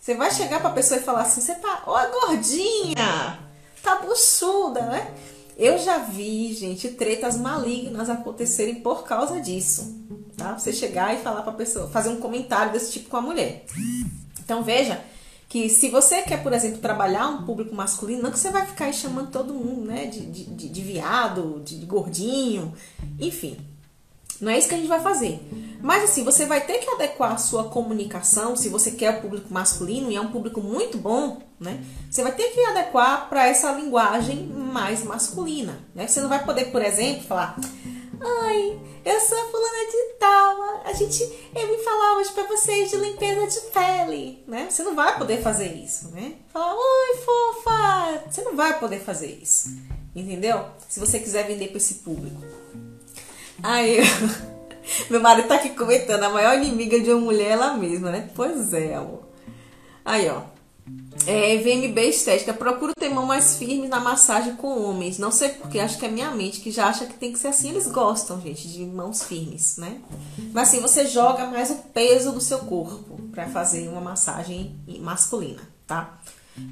[0.00, 3.38] Você vai chegar pra pessoa e falar assim: você tá, ó, gordinha,
[3.82, 5.14] tá buchuda, né?
[5.56, 9.94] Eu já vi, gente, tretas malignas acontecerem por causa disso,
[10.36, 10.58] tá?
[10.58, 13.66] Você chegar e falar pra pessoa, fazer um comentário desse tipo com a mulher.
[14.38, 15.04] Então veja
[15.50, 18.86] que se você quer, por exemplo, trabalhar um público masculino, não que você vai ficar
[18.86, 22.72] aí chamando todo mundo, né, de, de, de viado, de, de gordinho,
[23.18, 23.58] enfim.
[24.40, 25.40] Não é isso que a gente vai fazer.
[25.82, 29.52] Mas assim, você vai ter que adequar a sua comunicação, se você quer o público
[29.52, 31.82] masculino e é um público muito bom, né?
[32.10, 36.06] Você vai ter que adequar para essa linguagem mais masculina, né?
[36.06, 37.56] Você não vai poder, por exemplo, falar:
[38.20, 41.22] "Ai, eu sou a fulana de tal, a gente
[41.54, 44.66] eu vim falar hoje para vocês de limpeza de pele", né?
[44.68, 46.34] Você não vai poder fazer isso, né?
[46.52, 48.22] Falar: "Oi, fofa".
[48.30, 49.70] Você não vai poder fazer isso.
[50.14, 50.66] Entendeu?
[50.88, 52.59] Se você quiser vender para esse público.
[53.62, 53.98] Aí,
[55.10, 58.30] meu marido tá aqui comentando, a maior inimiga de uma mulher é ela mesma, né?
[58.34, 59.22] Pois é, amor.
[60.04, 60.42] Aí, ó.
[61.26, 62.52] É, VMB Estética.
[62.52, 65.18] Procuro ter mão mais firme na massagem com homens.
[65.18, 67.48] Não sei porque, acho que é minha mente que já acha que tem que ser
[67.48, 67.70] assim.
[67.70, 70.00] Eles gostam, gente, de mãos firmes, né?
[70.52, 75.60] Mas assim, você joga mais o peso do seu corpo para fazer uma massagem masculina,
[75.86, 76.18] tá?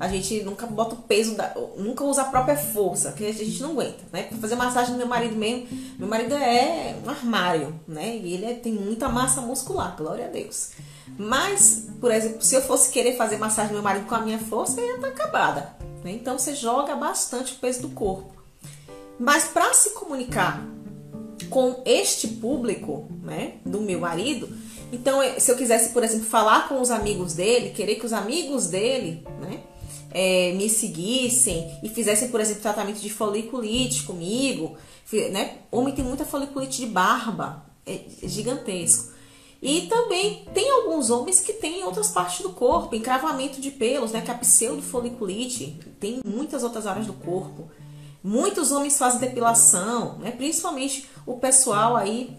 [0.01, 3.61] A gente nunca bota o peso, da, nunca usa a própria força, que a gente
[3.63, 4.25] não aguenta, né?
[4.25, 5.67] Pra fazer massagem no meu marido mesmo,
[5.99, 8.17] meu marido é um armário, né?
[8.17, 10.71] E ele é, tem muita massa muscular, glória a Deus.
[11.17, 14.39] Mas, por exemplo, se eu fosse querer fazer massagem no meu marido com a minha
[14.39, 15.77] força, ia estar acabada.
[16.05, 16.13] Né?
[16.13, 18.33] Então você joga bastante o peso do corpo.
[19.19, 20.65] Mas para se comunicar
[21.51, 24.49] com este público, né, do meu marido,
[24.93, 28.69] então se eu quisesse, por exemplo, falar com os amigos dele, querer que os amigos
[28.69, 29.61] dele, né,
[30.11, 34.77] é, me seguissem e fizessem, por exemplo, tratamento de foliculite comigo,
[35.31, 35.59] né?
[35.71, 39.13] Homem tem muita foliculite de barba, é gigantesco.
[39.61, 44.21] E também tem alguns homens que têm outras partes do corpo, encravamento de pelos, né?
[44.21, 47.69] Que é a pseudofoliculite, tem muitas outras áreas do corpo.
[48.23, 50.31] Muitos homens fazem depilação, né?
[50.31, 52.37] Principalmente o pessoal aí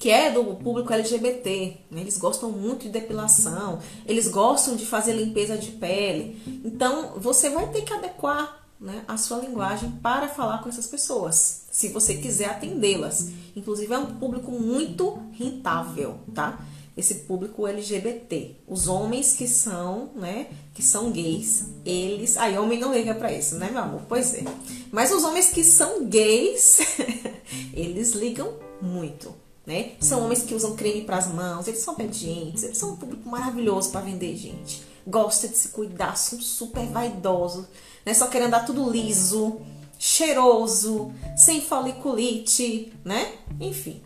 [0.00, 1.76] que é do público LGBT.
[1.90, 2.00] Né?
[2.00, 6.40] Eles gostam muito de depilação, eles gostam de fazer limpeza de pele.
[6.64, 11.66] Então, você vai ter que adequar né, a sua linguagem para falar com essas pessoas,
[11.70, 13.28] se você quiser atendê-las.
[13.54, 16.64] Inclusive, é um público muito rentável, tá?
[16.96, 18.56] Esse público LGBT.
[18.66, 22.38] Os homens que são, né, que são gays, eles.
[22.38, 24.02] Aí, homem não liga para isso, né, meu amor?
[24.08, 24.44] Pois é.
[24.90, 26.78] Mas os homens que são gays,
[27.74, 29.92] eles ligam muito né?
[30.00, 33.28] São homens que usam creme para as mãos, eles são obedientes, eles são um público
[33.28, 34.82] maravilhoso para vender, gente.
[35.06, 37.66] Gosta de se cuidar, são super vaidosos,
[38.04, 38.14] né?
[38.14, 39.60] Só querem andar tudo liso,
[39.98, 43.34] cheiroso, sem foliculite, né?
[43.60, 44.02] Enfim.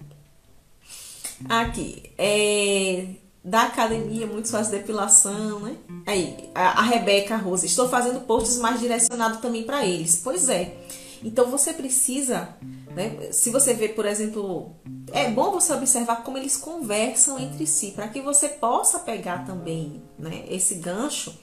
[1.49, 3.07] Aqui, é
[3.45, 5.77] da academia, muitos fazem depilação, né?
[6.07, 10.21] Aí, a, a Rebeca Rose, estou fazendo posts mais direcionados também para eles.
[10.25, 10.79] Pois é.
[11.23, 12.49] Então você precisa,
[12.95, 13.33] né?
[13.33, 14.77] Se você vê, por exemplo,
[15.13, 20.03] é bom você observar como eles conversam entre si, para que você possa pegar também,
[20.19, 21.37] né, esse gancho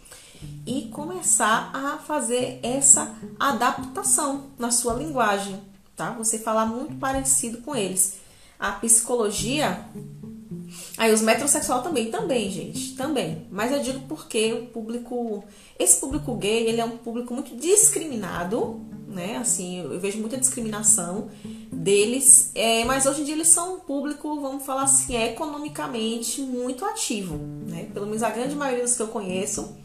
[0.66, 5.62] e começar a fazer essa adaptação na sua linguagem,
[5.96, 6.12] tá?
[6.14, 8.18] Você falar muito parecido com eles.
[8.60, 9.86] A psicologia
[10.98, 13.48] Aí os metrosexual também, também, gente, também.
[13.52, 15.44] Mas eu digo porque o público,
[15.78, 18.80] esse público gay, ele é um público muito discriminado,
[19.12, 19.38] né?
[19.38, 21.30] Assim, eu vejo muita discriminação
[21.72, 26.86] deles, é, mas hoje em dia eles são um público, vamos falar assim, economicamente muito
[26.86, 27.88] ativo, né?
[27.94, 29.76] Pelo menos a grande maioria dos que eu conheço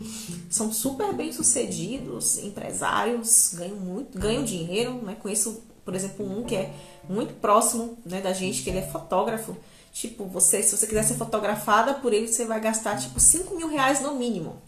[0.49, 5.17] são super bem sucedidos, empresários, ganham muito, ganham dinheiro, né?
[5.21, 6.75] Conheço por exemplo, um que é
[7.09, 9.57] muito próximo né, da gente, que ele é fotógrafo.
[9.93, 13.69] Tipo, você, se você quiser ser fotografada por ele, você vai gastar tipo 5 mil
[13.69, 14.61] reais no mínimo.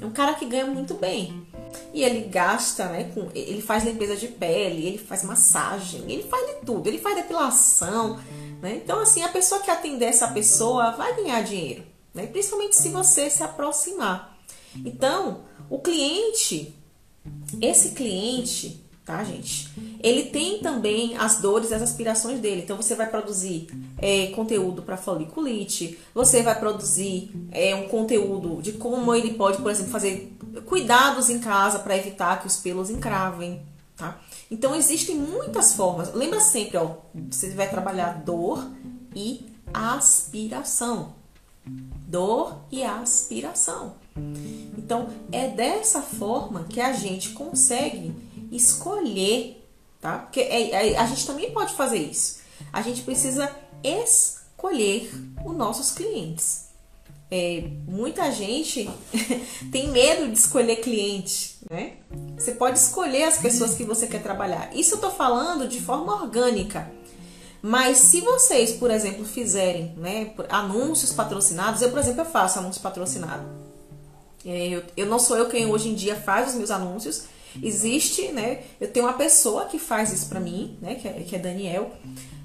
[0.00, 1.44] É um cara que ganha muito bem.
[1.92, 3.10] E ele gasta, né?
[3.14, 7.16] Com, ele faz limpeza de pele, ele faz massagem, ele faz de tudo, ele faz
[7.16, 8.18] depilação.
[8.60, 8.80] Né?
[8.82, 11.84] Então, assim, a pessoa que atender essa pessoa vai ganhar dinheiro.
[12.14, 12.26] Né?
[12.26, 14.38] Principalmente se você se aproximar.
[14.84, 16.74] Então, o cliente,
[17.60, 19.70] esse cliente, tá, gente?
[20.00, 22.62] Ele tem também as dores as aspirações dele.
[22.62, 28.72] Então, você vai produzir é, conteúdo para foliculite, você vai produzir é, um conteúdo de
[28.72, 33.62] como ele pode, por exemplo, fazer cuidados em casa para evitar que os pelos encravem,
[33.96, 34.20] tá?
[34.50, 36.12] Então, existem muitas formas.
[36.12, 36.96] Lembra sempre, ó,
[37.30, 38.66] você vai trabalhar dor
[39.14, 41.14] e aspiração.
[41.66, 43.94] Dor e aspiração.
[44.76, 48.14] Então, é dessa forma que a gente consegue
[48.52, 49.66] escolher,
[50.00, 50.18] tá?
[50.18, 52.40] Porque é, é, a gente também pode fazer isso.
[52.72, 53.50] A gente precisa
[53.82, 55.12] escolher
[55.44, 56.63] os nossos clientes.
[57.30, 58.88] É, muita gente
[59.72, 61.94] tem medo de escolher cliente, né?
[62.38, 64.70] Você pode escolher as pessoas que você quer trabalhar.
[64.74, 66.90] Isso eu tô falando de forma orgânica.
[67.62, 72.82] Mas se vocês, por exemplo, fizerem né, anúncios patrocinados, eu, por exemplo, eu faço anúncio
[72.82, 73.46] patrocinado.
[74.44, 77.24] É, eu, eu não sou eu quem hoje em dia faz os meus anúncios,
[77.62, 78.62] Existe, né?
[78.80, 80.96] Eu tenho uma pessoa que faz isso para mim, né?
[80.96, 81.92] Que é, que é Daniel.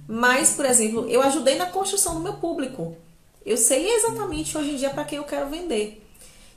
[0.08, 2.96] Mas, por exemplo, eu ajudei na construção do meu público.
[3.50, 6.06] Eu sei exatamente hoje em dia para quem eu quero vender.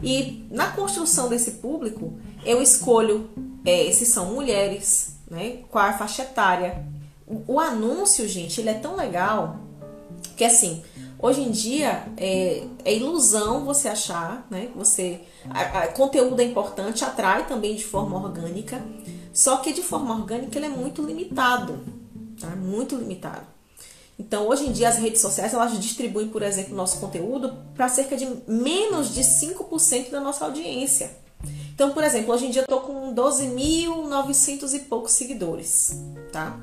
[0.02, 2.12] E na construção desse público,
[2.44, 3.30] eu escolho
[3.64, 5.60] é, se são mulheres, né?
[5.70, 6.84] Qual a faixa etária.
[7.26, 9.56] O, o anúncio, gente, ele é tão legal
[10.36, 10.82] que assim,
[11.18, 14.68] Hoje em dia é, é ilusão você achar, né?
[14.74, 18.84] Você a, a, conteúdo é importante, atrai também de forma orgânica,
[19.32, 21.78] só que de forma orgânica ele é muito limitado,
[22.40, 22.48] tá?
[22.56, 23.51] Muito limitado.
[24.18, 28.16] Então, hoje em dia as redes sociais elas distribuem, por exemplo, nosso conteúdo para cerca
[28.16, 31.10] de menos de 5% da nossa audiência.
[31.74, 35.96] Então, por exemplo, hoje em dia eu tô com 12.900 e poucos seguidores,
[36.30, 36.58] tá?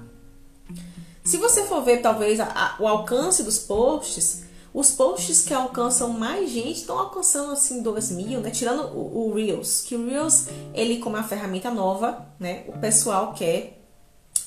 [1.24, 6.10] Se você for ver talvez a, a, o alcance dos posts, os posts que alcançam
[6.10, 8.52] mais gente estão alcançando assim 2 mil, né?
[8.52, 12.64] Tirando o, o, Reels, que o Reels, ele como é uma ferramenta nova, né?
[12.68, 13.79] O pessoal quer,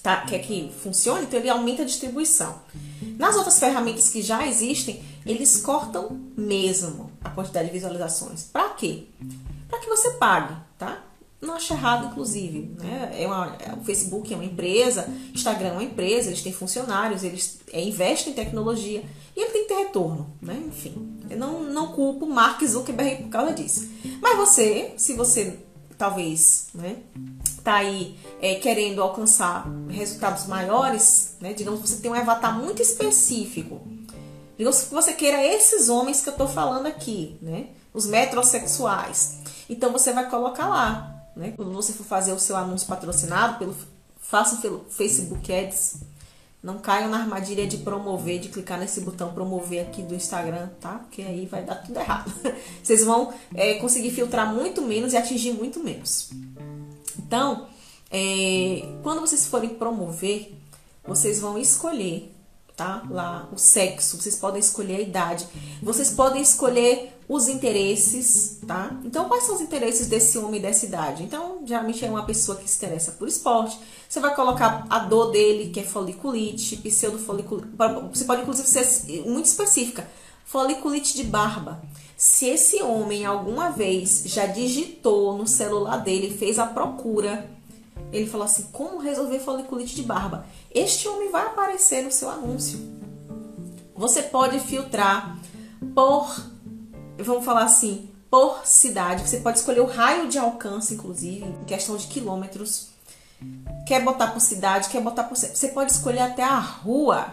[0.03, 2.61] tá, quer que funcione, então ele aumenta a distribuição.
[3.19, 8.45] Nas outras ferramentas que já existem, eles cortam mesmo a quantidade de visualizações.
[8.45, 9.05] Para quê?
[9.69, 11.03] Para que você pague, tá?
[11.43, 12.71] não acho errado, inclusive.
[12.79, 13.17] Né?
[13.19, 17.25] É uma, é, o Facebook é uma empresa, Instagram é uma empresa, eles têm funcionários,
[17.25, 19.03] eles é, investem em tecnologia
[19.37, 20.33] e ele tem que ter retorno.
[20.41, 20.62] Né?
[20.69, 23.91] Enfim, eu não, não culpo Mark Zuckerberg por causa disso.
[24.21, 25.59] Mas você, se você
[25.96, 26.96] talvez né,
[27.62, 32.83] tá aí é, querendo alcançar resultados maiores, né, digamos que você tem um avatar muito
[32.83, 33.81] específico,
[34.57, 39.38] digamos que você queira esses homens que eu estou falando aqui, né, os metrosexuais.
[39.68, 41.52] Então você vai colocar lá né?
[41.57, 43.74] Quando você for fazer o seu anúncio patrocinado, pelo,
[44.20, 45.96] faça pelo Facebook Ads.
[46.62, 51.01] Não caiam na armadilha de promover, de clicar nesse botão promover aqui do Instagram, tá?
[51.01, 52.33] Porque aí vai dar tudo errado.
[52.83, 56.31] Vocês vão é, conseguir filtrar muito menos e atingir muito menos.
[57.18, 57.66] Então,
[58.11, 60.53] é, quando vocês forem promover,
[61.05, 62.33] vocês vão escolher
[62.77, 63.03] tá?
[63.11, 65.46] Lá o sexo, vocês podem escolher a idade,
[65.83, 68.99] vocês podem escolher os interesses, tá?
[69.05, 71.23] Então, quais são os interesses desse homem dessa idade?
[71.23, 73.79] Então, geralmente é uma pessoa que se interessa por esporte.
[74.09, 77.68] Você vai colocar a dor dele, que é foliculite, pseudofoliculite.
[78.12, 80.09] Você pode, inclusive, ser muito específica.
[80.45, 81.83] Foliculite de barba.
[82.16, 87.49] Se esse homem alguma vez já digitou no celular dele, fez a procura
[88.12, 90.47] ele falou assim: como resolver foliculite de barba?
[90.73, 92.79] Este homem vai aparecer no seu anúncio.
[93.97, 95.38] Você pode filtrar
[95.95, 96.35] por,
[97.18, 99.29] vamos falar assim, por cidade.
[99.29, 102.88] Você pode escolher o raio de alcance, inclusive, em questão de quilômetros.
[103.87, 105.37] Quer botar por cidade, quer botar por.
[105.37, 107.26] Você pode escolher até a rua.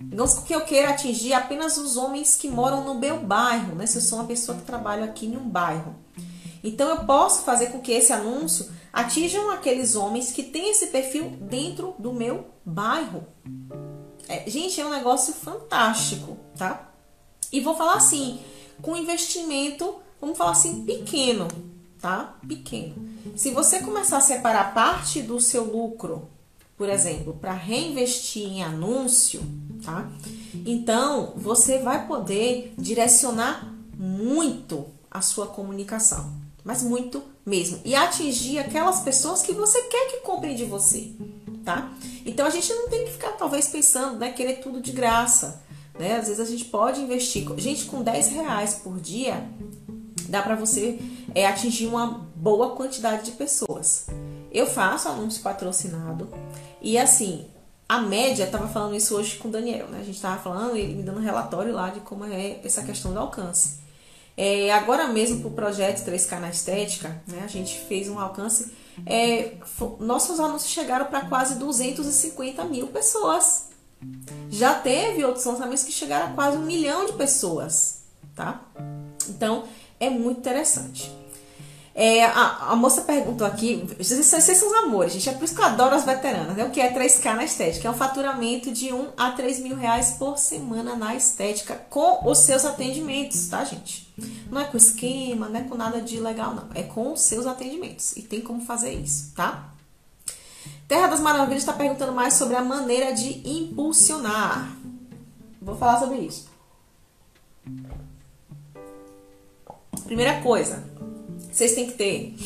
[0.00, 3.86] Digamos que eu queira atingir apenas os homens que moram no meu bairro, né?
[3.86, 5.94] Se eu sou uma pessoa que trabalha aqui em um bairro.
[6.64, 11.30] Então eu posso fazer com que esse anúncio atinjam aqueles homens que têm esse perfil
[11.40, 13.26] dentro do meu bairro.
[14.28, 16.88] É, gente, é um negócio fantástico, tá?
[17.52, 18.40] E vou falar assim,
[18.80, 21.48] com investimento, vamos falar assim, pequeno,
[22.00, 22.36] tá?
[22.46, 22.94] Pequeno.
[23.36, 26.28] Se você começar a separar parte do seu lucro,
[26.76, 29.42] por exemplo, para reinvestir em anúncio,
[29.84, 30.10] tá?
[30.66, 37.80] Então, você vai poder direcionar muito a sua comunicação mas muito mesmo.
[37.84, 41.12] E atingir aquelas pessoas que você quer que comprem de você.
[41.64, 41.92] tá?
[42.24, 45.62] Então a gente não tem que ficar talvez pensando, né, querer tudo de graça,
[46.02, 46.16] né?
[46.16, 49.48] Às vezes a gente pode investir, gente, com 10 reais por dia
[50.28, 50.98] dá para você
[51.34, 54.06] é, atingir uma boa quantidade de pessoas.
[54.50, 56.28] Eu faço anúncio patrocinado
[56.80, 57.46] e assim,
[57.88, 59.98] a média, tava falando isso hoje com o Daniel, né?
[60.00, 63.12] A gente tava falando, ele me dando um relatório lá de como é essa questão
[63.12, 63.80] do alcance.
[64.36, 68.72] É, agora mesmo para o projeto 3K na Estética, né, a gente fez um alcance.
[69.06, 69.52] É,
[70.00, 73.71] nossos anúncios chegaram para quase 250 mil pessoas.
[74.50, 78.02] Já teve outros lançamentos que chegaram a quase um milhão de pessoas,
[78.34, 78.60] tá?
[79.28, 79.64] Então
[79.98, 81.10] é muito interessante.
[81.94, 85.54] É, a, a, moça perguntou aqui, vocês, vocês são os amores, gente, é por isso
[85.54, 86.64] que eu adoro as veteranas, né?
[86.64, 87.86] O que é 3K na estética?
[87.86, 92.38] É um faturamento de 1 a 3 mil reais por semana na estética com os
[92.38, 94.10] seus atendimentos, tá, gente?
[94.50, 96.68] Não é com esquema, não é com nada de legal, não.
[96.74, 98.16] É com os seus atendimentos.
[98.16, 99.71] E tem como fazer isso, tá?
[100.92, 104.76] Terra das Maravilhas está perguntando mais sobre a maneira de impulsionar.
[105.58, 106.50] Vou falar sobre isso.
[110.04, 110.84] Primeira coisa,
[111.50, 112.36] vocês têm que ter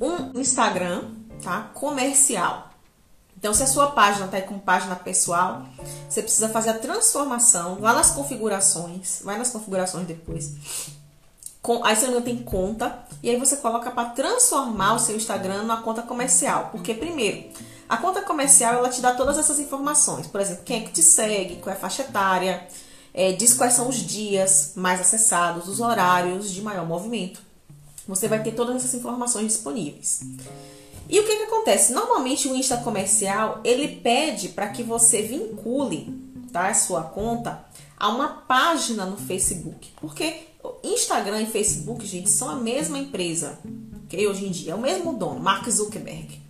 [0.00, 1.10] um Instagram,
[1.42, 1.62] tá?
[1.74, 2.70] Comercial.
[3.36, 5.66] Então, se a sua página está com página pessoal,
[6.08, 10.54] você precisa fazer a transformação lá nas configurações, vai nas configurações depois.
[11.84, 15.82] Aí você não tem conta e aí você coloca para transformar o seu Instagram numa
[15.82, 17.48] conta comercial, porque primeiro
[17.88, 21.02] a conta comercial ela te dá todas essas informações, por exemplo, quem é que te
[21.02, 22.66] segue, qual é a faixa etária,
[23.14, 27.40] é, diz quais são os dias mais acessados, os horários de maior movimento.
[28.06, 30.20] Você vai ter todas essas informações disponíveis.
[31.08, 31.92] E o que, que acontece?
[31.92, 36.14] Normalmente o Insta comercial ele pede para que você vincule
[36.52, 37.64] tá, a sua conta
[37.96, 39.90] a uma página no Facebook.
[40.00, 40.47] Porque
[40.82, 43.58] Instagram e Facebook, gente, são a mesma empresa.
[44.04, 44.26] Okay?
[44.26, 46.40] Hoje em dia, é o mesmo dono, Mark Zuckerberg.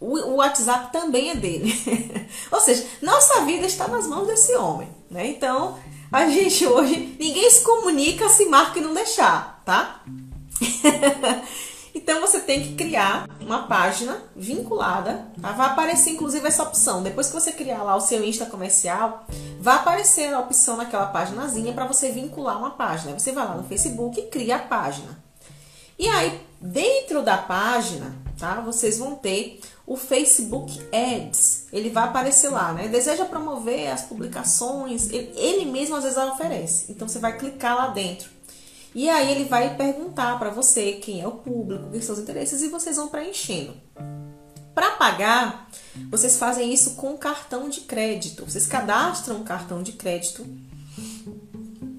[0.00, 1.72] O, o WhatsApp também é dele.
[2.50, 4.88] Ou seja, nossa vida está nas mãos desse homem.
[5.10, 5.28] Né?
[5.28, 5.78] Então,
[6.10, 10.02] a gente hoje, ninguém se comunica se Mark não deixar, tá?
[11.94, 15.52] então você tem que criar uma página vinculada, tá?
[15.52, 17.02] Vai aparecer inclusive essa opção.
[17.02, 19.26] Depois que você criar lá o seu Insta comercial,
[19.60, 23.18] vai aparecer a opção naquela paginazinha para você vincular uma página.
[23.18, 25.22] Você vai lá no Facebook e cria a página.
[25.98, 28.60] E aí, dentro da página, tá?
[28.60, 31.66] Vocês vão ter o Facebook Ads.
[31.72, 32.88] Ele vai aparecer lá, né?
[32.88, 36.90] Deseja promover as publicações, ele, ele mesmo às vezes oferece.
[36.90, 38.30] Então você vai clicar lá dentro.
[38.94, 42.60] E aí ele vai perguntar para você quem é o público, quais são os interesses
[42.62, 43.74] e vocês vão preenchendo.
[44.74, 45.68] Para pagar,
[46.10, 48.44] vocês fazem isso com cartão de crédito.
[48.44, 50.46] Vocês cadastram um cartão de crédito,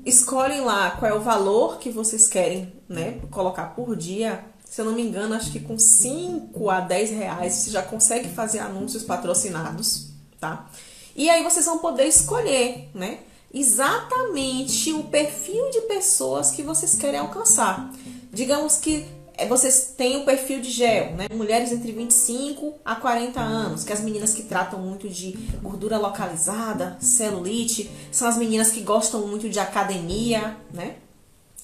[0.06, 4.44] escolhem lá qual é o valor que vocês querem né, colocar por dia.
[4.66, 8.30] Se eu não me engano, acho que com 5 a 10 reais você já consegue
[8.30, 10.68] fazer anúncios patrocinados, tá?
[11.16, 13.20] E aí vocês vão poder escolher, né?
[13.54, 17.92] Exatamente o perfil de pessoas que vocês querem alcançar.
[18.32, 19.06] Digamos que
[19.38, 21.28] eh, vocês têm o perfil de gel, né?
[21.34, 26.98] Mulheres entre 25 a 40 anos, que as meninas que tratam muito de gordura localizada,
[27.00, 30.96] celulite, são as meninas que gostam muito de academia, né?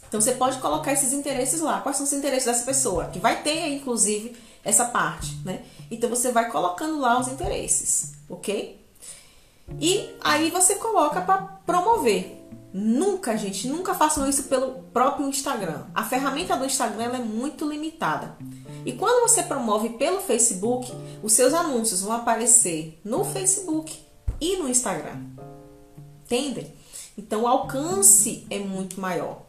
[0.08, 1.82] Então você pode colocar esses interesses lá.
[1.82, 3.06] Quais são os interesses dessa pessoa?
[3.06, 5.62] Que vai ter, inclusive, essa parte, né?
[5.90, 8.79] Então você vai colocando lá os interesses, ok?
[9.80, 12.38] E aí você coloca para promover.
[12.72, 15.86] Nunca, gente, nunca façam isso pelo próprio Instagram.
[15.94, 18.38] A ferramenta do Instagram é muito limitada.
[18.86, 20.92] E quando você promove pelo Facebook,
[21.24, 24.00] os seus anúncios vão aparecer no Facebook
[24.40, 25.18] e no Instagram.
[26.24, 26.72] Entendem?
[27.18, 29.42] Então o alcance é muito maior.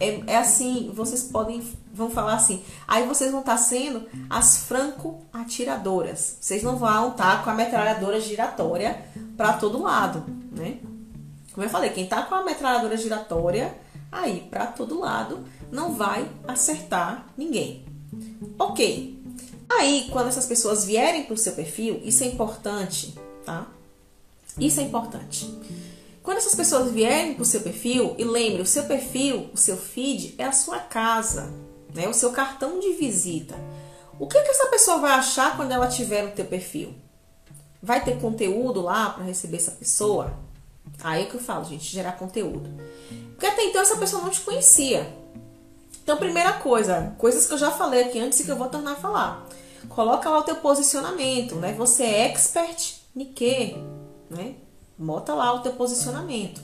[0.00, 1.62] É, é assim, vocês podem
[1.94, 6.38] vão falar assim, aí vocês vão estar sendo as franco atiradoras.
[6.40, 9.04] Vocês não vão estar com a metralhadora giratória
[9.42, 10.78] para todo lado, né?
[11.52, 13.76] Como eu falei, quem tá com a metralhadora giratória
[14.12, 17.84] aí para todo lado não vai acertar ninguém.
[18.56, 19.20] OK.
[19.68, 23.66] Aí, quando essas pessoas vierem para o seu perfil, isso é importante, tá?
[24.56, 25.52] Isso é importante.
[26.22, 29.76] Quando essas pessoas vierem para o seu perfil, e lembre, o seu perfil, o seu
[29.76, 31.52] feed é a sua casa,
[31.92, 32.06] né?
[32.06, 33.56] O seu cartão de visita.
[34.20, 36.94] O que, que essa pessoa vai achar quando ela tiver no teu perfil?
[37.82, 40.32] Vai ter conteúdo lá para receber essa pessoa?
[41.02, 42.70] Aí é que eu falo, gente, gerar conteúdo.
[43.30, 45.12] Porque até então essa pessoa não te conhecia.
[46.02, 48.92] Então, primeira coisa, coisas que eu já falei aqui antes e que eu vou tornar
[48.92, 49.48] a falar.
[49.88, 51.72] Coloca lá o teu posicionamento, né?
[51.72, 53.76] Você é expert em quê?
[54.30, 54.54] Né?
[54.96, 56.60] Bota lá o teu posicionamento.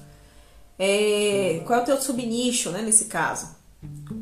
[0.79, 3.49] É, qual é o teu subnicho, né, nesse caso?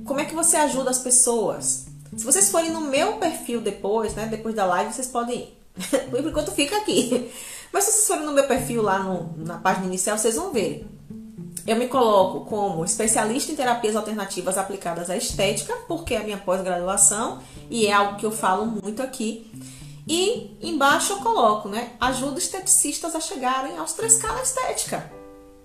[0.05, 1.87] Como é que você ajuda as pessoas?
[2.17, 5.56] Se vocês forem no meu perfil depois, né, depois da live, vocês podem
[6.11, 7.31] Por enquanto fica aqui.
[7.73, 10.87] Mas se vocês forem no meu perfil lá no, na página inicial, vocês vão ver.
[11.67, 16.39] Eu me coloco como especialista em terapias alternativas aplicadas à estética, porque é a minha
[16.39, 19.51] pós-graduação e é algo que eu falo muito aqui.
[20.07, 21.91] E embaixo eu coloco, né?
[22.01, 25.13] Ajuda esteticistas a chegarem aos 3K na estética.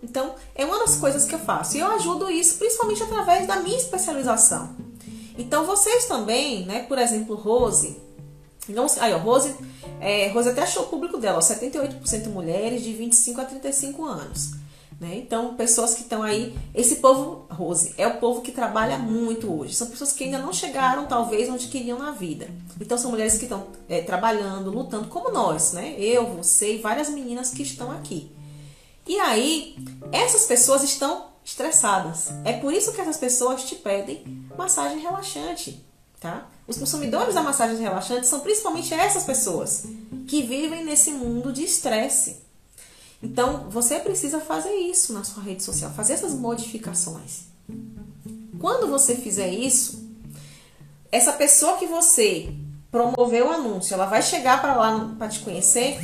[0.01, 1.77] Então, é uma das coisas que eu faço.
[1.77, 4.75] E eu ajudo isso principalmente através da minha especialização.
[5.37, 6.83] Então, vocês também, né?
[6.83, 8.01] Por exemplo, Rose.
[8.67, 9.55] Não, aí, ó, Rose,
[9.99, 14.51] é, Rose até achou o público dela, ó, 78% mulheres de 25 a 35 anos.
[15.01, 15.15] Né?
[15.15, 19.73] Então, pessoas que estão aí, esse povo, Rose, é o povo que trabalha muito hoje.
[19.73, 22.47] São pessoas que ainda não chegaram, talvez, onde queriam na vida.
[22.79, 25.95] Então, são mulheres que estão é, trabalhando, lutando, como nós, né?
[25.97, 28.31] Eu, você e várias meninas que estão aqui.
[29.07, 29.75] E aí,
[30.11, 32.29] essas pessoas estão estressadas.
[32.45, 34.23] É por isso que essas pessoas te pedem
[34.55, 35.83] massagem relaxante,
[36.19, 36.47] tá?
[36.67, 39.85] Os consumidores da massagem relaxante são principalmente essas pessoas
[40.27, 42.37] que vivem nesse mundo de estresse.
[43.21, 47.43] Então, você precisa fazer isso na sua rede social, fazer essas modificações.
[48.59, 50.09] Quando você fizer isso,
[51.11, 52.53] essa pessoa que você
[52.91, 55.99] promoveu o anúncio, ela vai chegar para lá para te conhecer.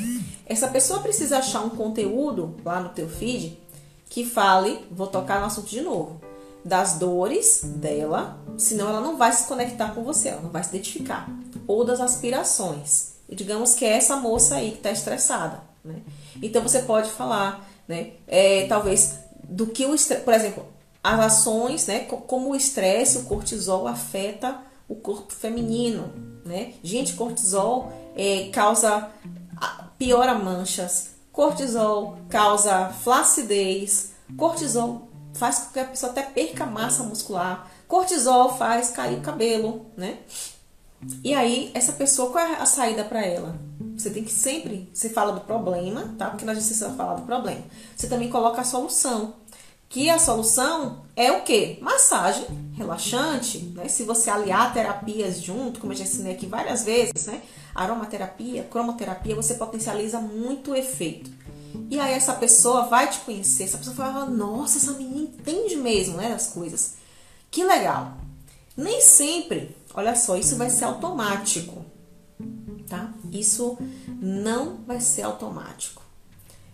[0.46, 3.58] Essa pessoa precisa achar um conteúdo lá no teu feed
[4.10, 6.22] que fale, vou tocar no assunto de novo,
[6.68, 10.70] das dores dela, senão ela não vai se conectar com você, ela não vai se
[10.70, 11.30] identificar.
[11.66, 13.14] Ou das aspirações.
[13.30, 15.62] E digamos que é essa moça aí que está estressada.
[15.84, 16.02] Né?
[16.42, 18.12] Então você pode falar, né?
[18.28, 20.66] É, talvez do que o estresse, por exemplo,
[21.02, 22.02] as ações, né?
[22.02, 24.58] Como o estresse, o cortisol afeta
[24.90, 26.12] o corpo feminino,
[26.46, 26.74] né?
[26.84, 29.10] Gente, cortisol é, causa
[29.98, 35.07] piora manchas, cortisol causa flacidez, cortisol
[35.38, 40.18] faz com que a pessoa até perca massa muscular, cortisol faz cair o cabelo, né?
[41.24, 43.56] E aí, essa pessoa, qual é a saída para ela?
[43.96, 46.30] Você tem que sempre, você fala do problema, tá?
[46.30, 47.64] Porque na justiça vai falar do problema.
[47.96, 49.36] Você também coloca a solução.
[49.90, 51.78] Que a solução é o quê?
[51.82, 53.88] Massagem relaxante, né?
[53.88, 57.42] Se você aliar terapias junto, como eu já ensinei aqui várias vezes, né?
[57.74, 61.32] Aromaterapia, cromoterapia, você potencializa muito o efeito.
[61.90, 65.76] E aí essa pessoa vai te conhecer, essa pessoa vai falar, nossa, essa menina entende
[65.76, 66.96] mesmo, né, das coisas.
[67.50, 68.18] Que legal.
[68.76, 71.86] Nem sempre, olha só, isso vai ser automático
[72.88, 73.14] tá?
[73.32, 73.78] Isso
[74.20, 76.02] não vai ser automático.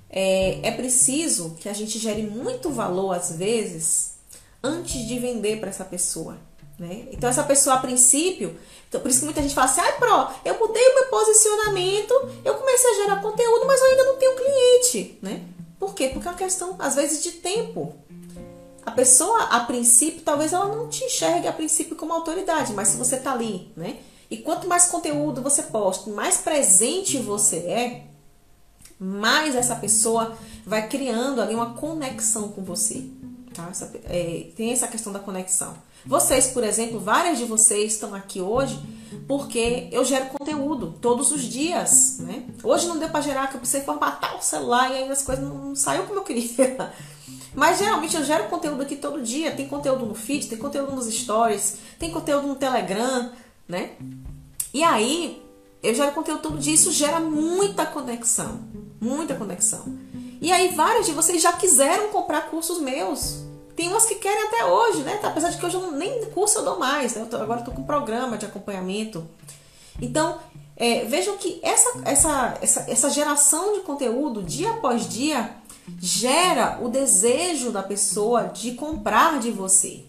[0.10, 4.14] É, é preciso que a gente gere muito valor, às vezes,
[4.62, 6.38] antes de vender para essa pessoa.
[6.78, 7.08] Né?
[7.12, 8.58] Então, essa pessoa, a princípio,
[8.94, 12.14] então, por isso que muita gente fala assim: ai, Pro, eu mudei o meu posicionamento,
[12.46, 15.18] eu comecei a gerar conteúdo, mas eu ainda não tenho cliente.
[15.20, 15.42] Né?
[15.80, 16.10] Por quê?
[16.10, 17.96] Porque é uma questão, às vezes, de tempo.
[18.86, 22.98] A pessoa, a princípio, talvez ela não te enxergue a princípio como autoridade, mas se
[22.98, 23.98] você tá ali, né?
[24.30, 28.04] E quanto mais conteúdo você posta, mais presente você é,
[29.00, 30.38] mais essa pessoa
[30.68, 33.04] vai criando ali uma conexão com você.
[33.56, 33.70] Tá?
[33.72, 35.76] Essa, é, tem essa questão da conexão.
[36.06, 38.80] Vocês, por exemplo, várias de vocês estão aqui hoje
[39.28, 42.44] porque eu gero conteúdo todos os dias, né?
[42.64, 45.44] Hoje não deu para gerar, que eu precisei formatar o celular e aí as coisas
[45.44, 46.92] não, não saiu como eu queria.
[47.56, 49.52] Mas geralmente eu gero conteúdo aqui todo dia.
[49.52, 53.32] Tem conteúdo no feed, tem conteúdo nos stories, tem conteúdo no Telegram,
[53.68, 53.92] né?
[54.74, 55.42] E aí,
[55.82, 58.60] eu gero conteúdo todo dia, isso gera muita conexão,
[59.00, 59.86] muita conexão.
[60.42, 63.44] E aí, vários de vocês já quiseram comprar cursos meus.
[63.76, 65.20] Tem umas que querem até hoje, né?
[65.24, 67.22] Apesar de que hoje eu nem curso eu dou mais, né?
[67.22, 69.28] Eu tô, agora tô com programa de acompanhamento.
[70.02, 70.40] Então,
[70.76, 75.52] é, vejam que essa, essa, essa, essa geração de conteúdo, dia após dia,
[76.00, 80.06] gera o desejo da pessoa de comprar de você,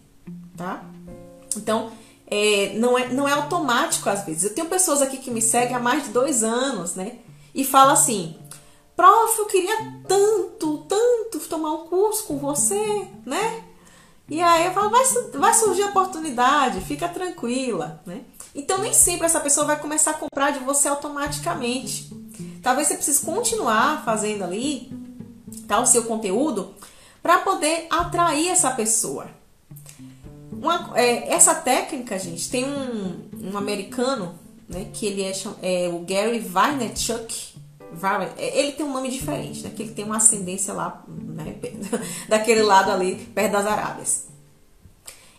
[0.57, 0.85] tá?
[1.57, 1.91] Então,
[2.27, 4.45] é, não, é, não é automático às vezes.
[4.45, 7.19] Eu tenho pessoas aqui que me seguem há mais de dois anos, né?
[7.55, 8.37] E fala assim,
[8.97, 9.77] prof, eu queria
[10.07, 13.63] tanto, tanto tomar um curso com você, né?
[14.29, 18.23] E aí eu falo, vai, vai surgir oportunidade, fica tranquila, né?
[18.55, 22.11] Então nem sempre essa pessoa vai começar a comprar de você automaticamente.
[22.63, 24.91] Talvez você precise continuar fazendo ali
[25.69, 26.75] tá, o seu conteúdo
[27.23, 29.29] para poder atrair essa pessoa.
[30.53, 34.39] Uma, é, essa técnica, gente, tem um, um americano,
[34.69, 35.33] né, que ele é,
[35.63, 37.55] é o Gary Vaynerchuk.
[38.37, 41.57] É, ele tem um nome diferente, né, que ele tem uma ascendência lá, né,
[42.29, 44.25] daquele lado ali, perto das Arábias.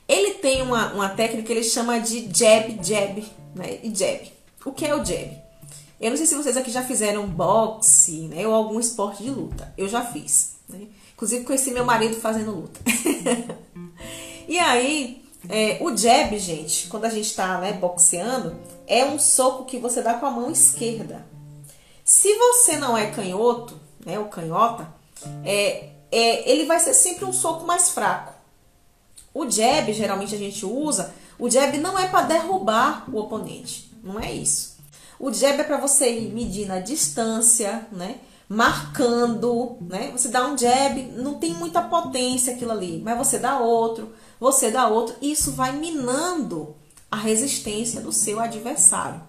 [0.08, 3.26] Ele tem uma, uma técnica que ele chama de jab, jab,
[3.56, 4.32] né, e jab.
[4.66, 5.46] O que é o jab?
[6.00, 9.74] Eu não sei se vocês aqui já fizeram boxe, né, ou algum esporte de luta.
[9.78, 10.88] Eu já fiz, né?
[11.14, 12.80] Inclusive conheci meu marido fazendo luta.
[14.48, 19.66] E aí, é, o jab, gente, quando a gente está né, boxeando, é um soco
[19.66, 21.26] que você dá com a mão esquerda.
[22.06, 24.88] Se você não é canhoto, né, ou canhota,
[25.44, 28.32] é, é, ele vai ser sempre um soco mais fraco.
[29.34, 34.20] O jab, geralmente a gente usa, o jab não é para derrubar o oponente, não
[34.20, 34.78] é isso.
[35.20, 38.20] O jab é para você ir medindo a distância, né?
[38.48, 40.12] Marcando, né?
[40.12, 44.70] Você dá um jab, não tem muita potência aquilo ali, mas você dá outro, você
[44.70, 46.76] dá outro, isso vai minando
[47.10, 49.20] a resistência do seu adversário.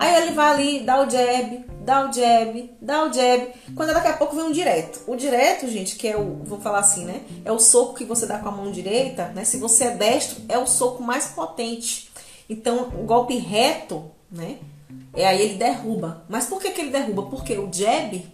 [0.00, 3.52] Aí ele vai ali, dá o jab, dá o jab, dá o jab.
[3.76, 5.02] Quando daqui a pouco vem um direto.
[5.06, 7.20] O direto, gente, que é o, vou falar assim, né?
[7.44, 9.44] É o soco que você dá com a mão direita, né?
[9.44, 12.10] Se você é destro, é o soco mais potente.
[12.48, 14.56] Então, o golpe reto, né?
[15.12, 16.24] É aí ele derruba.
[16.30, 17.24] Mas por que, que ele derruba?
[17.24, 18.26] Porque o jab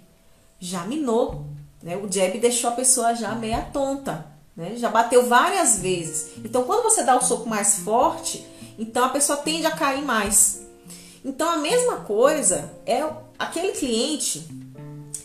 [0.60, 1.46] já minou,
[1.82, 1.96] né?
[1.96, 4.24] O jab deixou a pessoa já meia tonta,
[4.56, 4.74] né?
[4.76, 6.28] Já bateu várias vezes.
[6.44, 8.46] Então, quando você dá o soco mais forte,
[8.78, 10.64] então a pessoa tende a cair mais.
[11.24, 13.02] Então a mesma coisa é
[13.38, 14.46] aquele cliente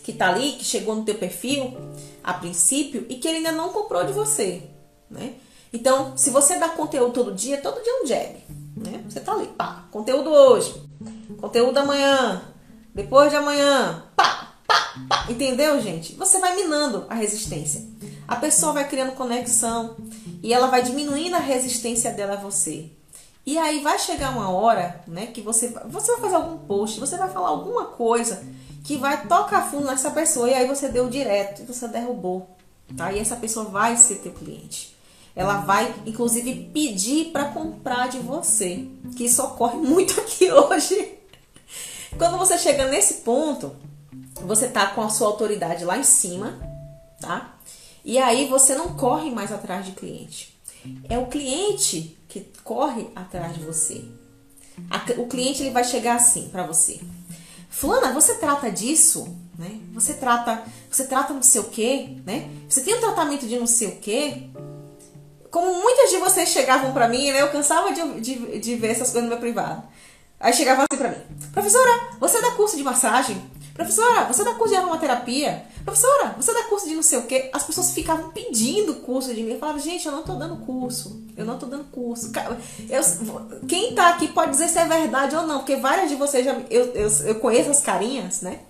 [0.02, 1.76] que está ali, que chegou no teu perfil
[2.22, 4.62] a princípio e que ele ainda não comprou de você,
[5.10, 5.34] né?
[5.72, 8.44] Então, se você dá conteúdo todo dia, todo dia é um jab,
[8.76, 9.04] né?
[9.08, 10.74] Você tá ali, pá, conteúdo hoje,
[11.40, 12.42] conteúdo amanhã,
[12.94, 16.14] depois de amanhã, pá, pá, pá, entendeu, gente?
[16.14, 17.82] Você vai minando a resistência.
[18.28, 19.96] A pessoa vai criando conexão
[20.42, 22.90] e ela vai diminuindo a resistência dela a você.
[23.44, 27.16] E aí vai chegar uma hora, né, que você, você vai fazer algum post, você
[27.16, 28.42] vai falar alguma coisa
[28.84, 32.48] que vai tocar fundo nessa pessoa e aí você deu direto e você derrubou,
[32.96, 33.12] tá?
[33.12, 34.96] E essa pessoa vai ser teu cliente.
[35.34, 38.86] Ela vai, inclusive, pedir para comprar de você,
[39.16, 41.18] que isso ocorre muito aqui hoje.
[42.18, 43.74] Quando você chega nesse ponto,
[44.44, 46.60] você tá com a sua autoridade lá em cima,
[47.20, 47.56] tá?
[48.04, 50.52] E aí você não corre mais atrás de cliente.
[51.08, 54.02] É o cliente que corre atrás de você.
[55.18, 56.98] O cliente ele vai chegar assim para você.
[57.68, 59.78] Fulana, você trata disso, né?
[59.92, 62.50] Você trata, você trata não sei o quê, né?
[62.66, 64.44] Você tem um tratamento de não sei o quê.
[65.50, 67.42] Como muitas de vocês chegavam para mim, né?
[67.42, 69.82] Eu cansava de, de, de ver essas coisas no meu privado.
[70.40, 71.22] Aí chegavam assim para mim:
[71.52, 73.42] Professora, você dá curso de massagem?
[73.74, 75.66] Professora, você dá curso de aromaterapia?
[75.84, 77.50] Professora, você dá curso de não sei o quê?
[77.52, 79.52] As pessoas ficavam pedindo curso de mim.
[79.52, 81.22] Eu falava, gente, eu não tô dando curso.
[81.36, 82.30] Eu não tô dando curso.
[82.88, 83.02] Eu,
[83.66, 86.52] quem tá aqui pode dizer se é verdade ou não, porque várias de vocês já.
[86.70, 88.60] Eu, eu, eu conheço as carinhas, né?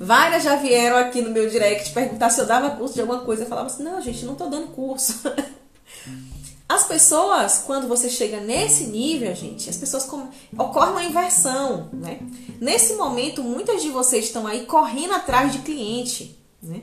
[0.00, 3.42] Várias já vieram aqui no meu direct perguntar se eu dava curso de alguma coisa.
[3.42, 5.22] Eu falava assim, não, gente, não tô dando curso.
[6.68, 10.28] As pessoas, quando você chega nesse nível, gente, as pessoas com...
[10.58, 12.20] ocorre uma inversão, né?
[12.60, 16.82] Nesse momento, muitas de vocês estão aí correndo atrás de cliente, né?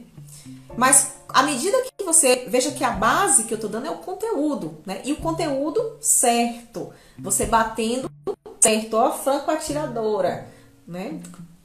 [0.76, 3.98] Mas à medida que você veja que a base que eu tô dando é o
[3.98, 5.02] conteúdo, né?
[5.06, 8.10] E o conteúdo certo, você batendo
[8.60, 10.48] certo, ó, franco atiradora,
[10.88, 11.20] né?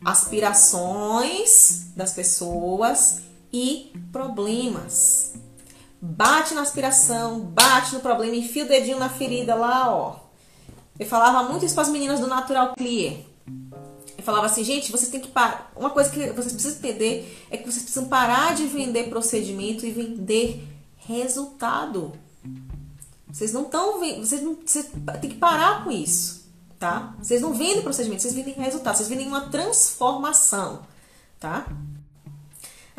[0.04, 5.32] Aspirações das pessoas e problemas.
[6.02, 10.16] Bate na aspiração, bate no problema, enfia o dedinho na ferida lá, ó.
[10.98, 13.16] Eu falava muito isso para as meninas do Natural Clear.
[14.16, 15.72] Eu falava assim, gente, vocês têm que parar.
[15.74, 19.90] Uma coisa que vocês precisam entender é que vocês precisam parar de vender procedimento e
[19.90, 22.12] vender resultado.
[23.32, 24.90] Vocês não estão vocês não, vocês
[25.20, 26.44] têm que parar com isso,
[26.78, 27.14] tá?
[27.18, 30.82] Vocês não vendem procedimento, vocês vendem resultado, vocês vendem uma transformação,
[31.38, 31.66] tá?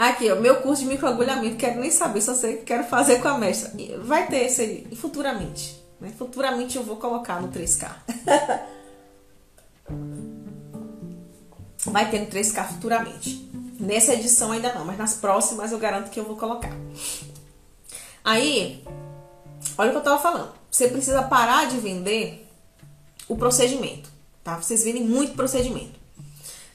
[0.01, 3.27] Aqui, o meu curso de microagulhamento, quero nem saber, só sei que quero fazer com
[3.27, 3.71] a mestra.
[3.99, 5.79] Vai ter esse aí, futuramente.
[5.99, 6.11] Né?
[6.17, 7.91] Futuramente eu vou colocar no 3K.
[11.85, 13.47] Vai ter no 3K futuramente.
[13.79, 16.75] Nessa edição ainda não, mas nas próximas eu garanto que eu vou colocar.
[18.23, 18.83] Aí,
[19.77, 20.51] olha o que eu tava falando.
[20.71, 22.49] Você precisa parar de vender
[23.27, 24.09] o procedimento,
[24.43, 24.59] tá?
[24.59, 26.00] Vocês vendem muito procedimento.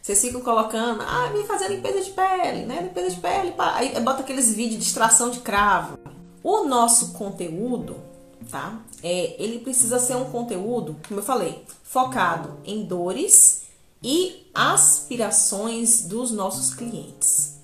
[0.06, 2.80] Vocês ficam colocando, ah, vem fazer limpeza de pele, né?
[2.80, 3.74] Limpeza de pele, pá.
[3.74, 5.98] aí bota aqueles vídeos de extração de cravo.
[6.44, 7.96] O nosso conteúdo,
[8.48, 8.78] tá?
[9.02, 13.62] É, ele precisa ser um conteúdo, como eu falei, focado em dores
[14.00, 17.56] e aspirações dos nossos clientes,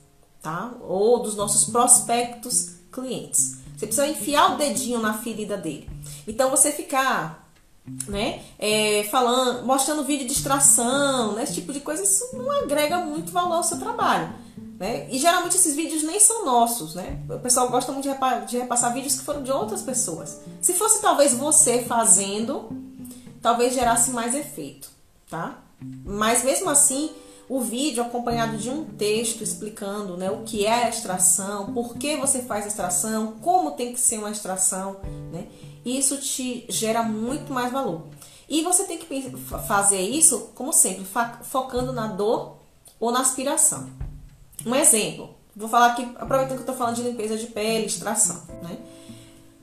[0.42, 0.74] tá?
[0.80, 3.58] Ou dos nossos prospectos clientes.
[3.76, 5.88] Você precisa enfiar o dedinho na ferida dele.
[6.26, 7.41] Então você ficar
[8.08, 8.42] né?
[8.58, 11.42] É, falando, mostrando vídeo de extração, né?
[11.42, 14.32] Esse tipo de coisa, isso não agrega muito valor ao seu trabalho.
[14.78, 15.08] Né?
[15.10, 17.20] E geralmente esses vídeos nem são nossos, né?
[17.28, 20.40] O pessoal gosta muito de, repa de repassar vídeos que foram de outras pessoas.
[20.60, 22.68] Se fosse talvez você fazendo,
[23.40, 24.90] talvez gerasse mais efeito,
[25.30, 25.58] tá?
[26.04, 27.10] Mas mesmo assim,
[27.48, 32.16] o vídeo acompanhado de um texto explicando né, o que é a extração, por que
[32.16, 34.96] você faz extração, como tem que ser uma extração,
[35.32, 35.46] né?
[35.84, 38.06] Isso te gera muito mais valor.
[38.48, 39.30] E você tem que
[39.66, 41.06] fazer isso, como sempre,
[41.42, 42.58] focando na dor
[43.00, 43.88] ou na aspiração.
[44.66, 48.42] Um exemplo, vou falar aqui, aproveitando que eu estou falando de limpeza de pele, extração,
[48.62, 48.78] né?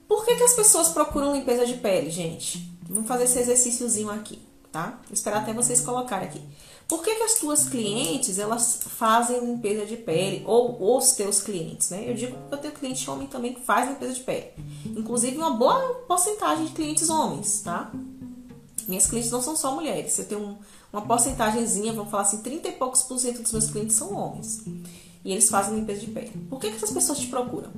[0.07, 2.67] Por que, que as pessoas procuram limpeza de pele, gente?
[2.89, 4.41] Vamos fazer esse exercíciozinho aqui,
[4.71, 4.99] tá?
[5.05, 6.41] Vou esperar até vocês colocarem aqui.
[6.89, 10.43] Por que, que as tuas clientes, elas fazem limpeza de pele?
[10.47, 12.09] Ou os teus clientes, né?
[12.09, 14.47] Eu digo porque eu tenho cliente homem também que faz limpeza de pele.
[14.83, 15.77] Inclusive, uma boa
[16.07, 17.91] porcentagem de clientes homens, tá?
[18.87, 20.17] Minhas clientes não são só mulheres.
[20.17, 20.57] Eu tenho um,
[20.91, 24.63] uma porcentagemzinha, vamos falar assim, 30 e poucos por cento dos meus clientes são homens.
[25.23, 26.31] E eles fazem limpeza de pele.
[26.49, 27.69] Por que, que essas pessoas te procuram?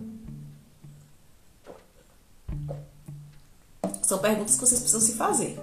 [4.04, 5.60] São perguntas que vocês precisam se fazer.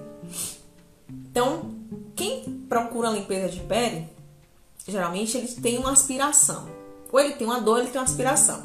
[1.08, 1.77] Então,
[2.14, 4.08] quem procura limpeza de pele,
[4.86, 6.68] geralmente ele tem uma aspiração.
[7.10, 8.64] Ou ele tem uma dor, ele tem uma aspiração.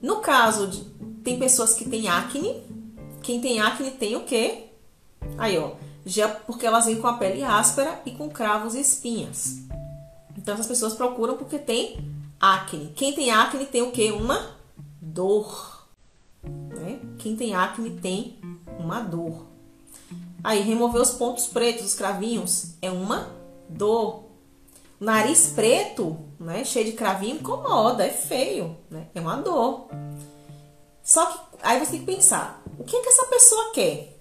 [0.00, 0.84] No caso de
[1.22, 2.62] tem pessoas que têm acne,
[3.22, 4.66] quem tem acne tem o quê?
[5.36, 5.72] Aí, ó,
[6.04, 9.58] já porque elas vêm com a pele áspera e com cravos e espinhas.
[10.36, 11.98] Então essas pessoas procuram porque tem
[12.40, 12.92] acne.
[12.96, 14.10] Quem tem acne tem o que?
[14.10, 14.56] Uma
[15.00, 15.86] dor.
[16.42, 17.00] Né?
[17.18, 18.38] Quem tem acne tem
[18.78, 19.49] uma dor.
[20.42, 23.30] Aí, remover os pontos pretos, os cravinhos, é uma
[23.68, 24.24] dor.
[24.98, 29.06] Nariz preto, né, cheio de cravinho, incomoda, é feio, né?
[29.14, 29.88] É uma dor.
[31.02, 34.18] Só que aí você tem que pensar, o que, é que essa pessoa quer?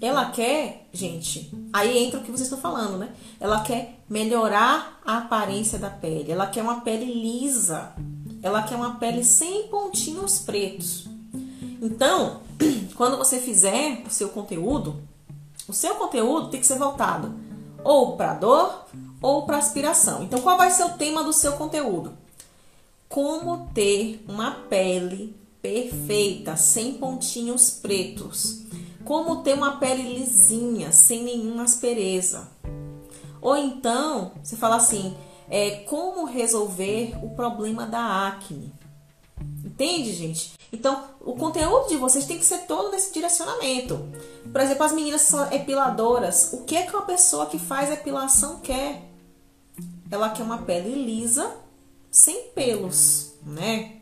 [0.00, 3.14] Ela quer, gente, aí entra o que vocês estão falando, né?
[3.38, 6.32] Ela quer melhorar a aparência da pele.
[6.32, 7.92] Ela quer uma pele lisa.
[8.42, 11.08] Ela quer uma pele sem pontinhos pretos.
[11.82, 12.40] Então,
[12.96, 15.02] quando você fizer o seu conteúdo,
[15.66, 17.34] o seu conteúdo tem que ser voltado
[17.82, 18.86] ou para dor
[19.20, 20.22] ou para aspiração.
[20.22, 22.16] Então, qual vai ser o tema do seu conteúdo?
[23.08, 28.62] Como ter uma pele perfeita, sem pontinhos pretos.
[29.04, 32.48] Como ter uma pele lisinha, sem nenhuma aspereza.
[33.40, 35.16] Ou então, você fala assim,
[35.50, 38.72] é, como resolver o problema da acne.
[39.64, 40.52] Entende, gente?
[40.72, 44.08] Então, o conteúdo de vocês tem que ser todo nesse direcionamento.
[44.50, 46.50] Por exemplo, as meninas são epiladoras.
[46.52, 49.02] O que é que uma pessoa que faz epilação quer?
[50.10, 51.54] Ela quer uma pele lisa,
[52.10, 53.96] sem pelos, né?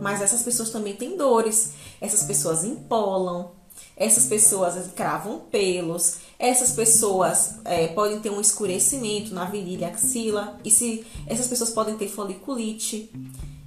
[0.00, 1.72] Mas essas pessoas também têm dores.
[2.00, 3.52] Essas pessoas empolam,
[3.96, 10.70] essas pessoas cravam pelos, essas pessoas é, podem ter um escurecimento na virilha, axila, e
[10.70, 13.10] se essas pessoas podem ter foliculite.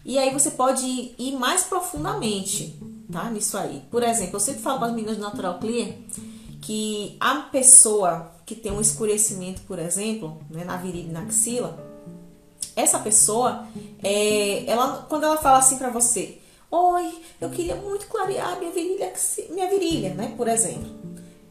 [0.03, 2.79] E aí você pode ir, mais profundamente,
[3.11, 3.29] tá?
[3.29, 3.83] Nisso aí.
[3.91, 5.89] Por exemplo, eu sempre falo para as meninas do Natural Clear
[6.61, 11.77] que a pessoa que tem um escurecimento, por exemplo, né, na virilha e na axila,
[12.75, 13.67] essa pessoa,
[14.01, 16.41] é, ela, quando ela fala assim para você,
[16.71, 19.11] Oi, eu queria muito clarear minha virilha,
[19.49, 20.33] minha virilha, né?
[20.37, 20.89] Por exemplo.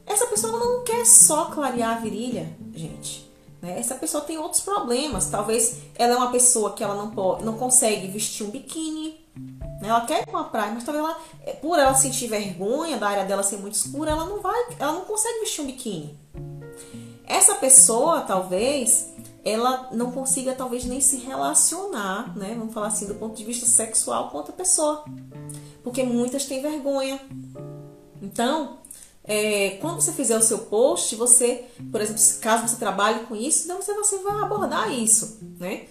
[0.07, 3.30] Essa pessoa não quer só clarear a virilha, gente.
[3.61, 3.79] Né?
[3.79, 5.27] Essa pessoa tem outros problemas.
[5.27, 9.21] Talvez ela é uma pessoa que ela não, pode, não consegue vestir um biquíni.
[9.81, 9.89] Né?
[9.89, 13.25] Ela quer ir pra praia, mas talvez ela, é, por ela sentir vergonha da área
[13.25, 16.19] dela ser muito escura, ela não vai, ela não consegue vestir um biquíni.
[17.27, 19.13] Essa pessoa, talvez,
[19.45, 22.55] ela não consiga talvez nem se relacionar, né?
[22.59, 25.05] Vamos falar assim, do ponto de vista sexual com outra pessoa.
[25.83, 27.21] Porque muitas têm vergonha.
[28.21, 28.80] Então,
[29.33, 33.65] é, quando você fizer o seu post, você, por exemplo, caso você trabalhe com isso,
[33.65, 35.85] então você, você vai abordar isso, né?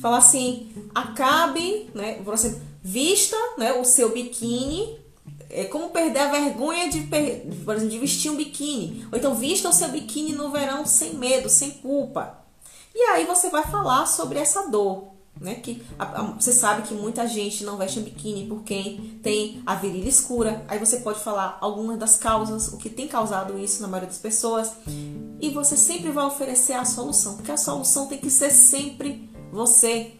[0.00, 2.14] Falar assim, acabe, né?
[2.24, 4.98] Por exemplo, vista né, o seu biquíni.
[5.50, 7.02] É como perder a vergonha de,
[7.64, 9.06] por exemplo, de vestir um biquíni.
[9.12, 12.38] Ou então vista o seu biquíni no verão sem medo, sem culpa.
[12.94, 15.08] E aí você vai falar sobre essa dor,
[15.40, 15.56] né?
[15.56, 19.74] Que a, a, você sabe que muita gente não veste biquíni por quem tem a
[19.74, 20.64] virilha escura.
[20.68, 24.18] Aí você pode falar algumas das causas, o que tem causado isso na maioria das
[24.18, 24.72] pessoas.
[25.40, 30.14] E você sempre vai oferecer a solução, porque a solução tem que ser sempre você.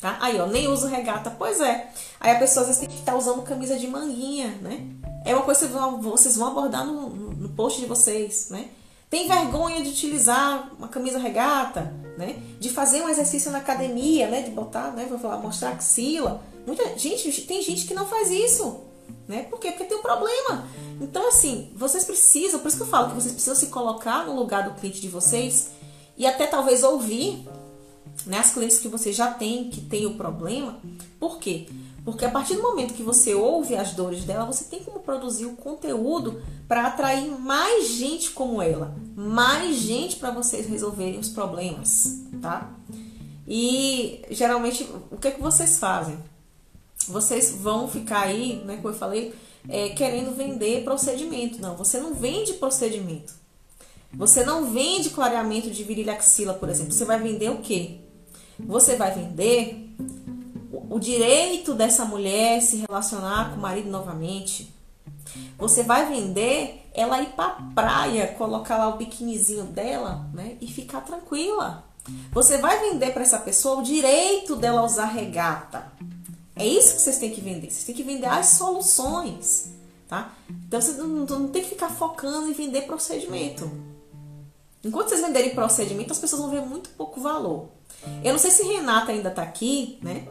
[0.00, 0.18] Tá?
[0.20, 1.30] Aí, ó, nem uso regata.
[1.30, 1.92] Pois é.
[2.18, 4.86] Aí a pessoa às vezes tem que estar usando camisa de manguinha, né?
[5.24, 8.68] É uma coisa que vocês vão abordar no, no post de vocês, né?
[9.12, 12.42] Tem vergonha de utilizar uma camisa regata, né?
[12.58, 14.40] De fazer um exercício na academia, né?
[14.40, 15.04] De botar, né?
[15.06, 16.42] Vou falar, mostrar axila.
[16.66, 18.80] Muita gente, tem gente que não faz isso,
[19.28, 19.42] né?
[19.50, 19.70] Por quê?
[19.70, 20.66] Porque tem um problema.
[20.98, 24.34] Então, assim, vocês precisam, por isso que eu falo que vocês precisam se colocar no
[24.34, 25.72] lugar do cliente de vocês
[26.16, 27.46] e até talvez ouvir
[28.24, 30.80] né, as clientes que você já tem, que tem o problema.
[31.20, 31.66] Por quê?
[32.04, 35.46] Porque a partir do momento que você ouve as dores dela, você tem como produzir
[35.46, 42.22] o conteúdo para atrair mais gente como ela, mais gente para vocês resolverem os problemas,
[42.40, 42.72] tá?
[43.46, 46.18] E geralmente o que é que vocês fazem?
[47.08, 49.34] vocês vão ficar aí, né, como eu falei,
[49.68, 51.60] é, querendo vender procedimento.
[51.60, 53.34] Não, você não vende procedimento.
[54.12, 56.92] Você não vende clareamento de virilha axila, por exemplo.
[56.92, 57.98] Você vai vender o quê?
[58.58, 59.81] Você vai vender
[60.92, 64.74] o direito dessa mulher se relacionar com o marido novamente.
[65.56, 70.58] Você vai vender ela ir pra praia, colocar lá o biquinizinho dela, né?
[70.60, 71.84] E ficar tranquila.
[72.30, 75.90] Você vai vender para essa pessoa o direito dela usar regata.
[76.54, 77.70] É isso que vocês têm que vender.
[77.70, 79.72] Vocês têm que vender as soluções,
[80.06, 80.30] tá?
[80.50, 83.70] Então você não, não tem que ficar focando em vender procedimento.
[84.84, 87.70] Enquanto vocês venderem procedimento, as pessoas vão ver muito pouco valor.
[88.22, 90.26] Eu não sei se Renata ainda tá aqui, né?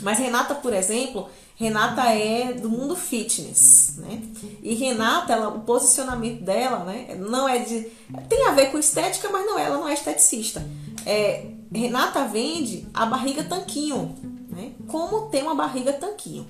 [0.00, 4.22] Mas Renata, por exemplo, Renata é do mundo fitness, né?
[4.62, 7.90] E Renata, ela, o posicionamento dela, né, não é de
[8.28, 10.66] tem a ver com estética, mas não é, ela não é esteticista.
[11.06, 14.14] É, Renata vende a barriga tanquinho,
[14.48, 14.72] né?
[14.88, 16.46] Como ter uma barriga tanquinho.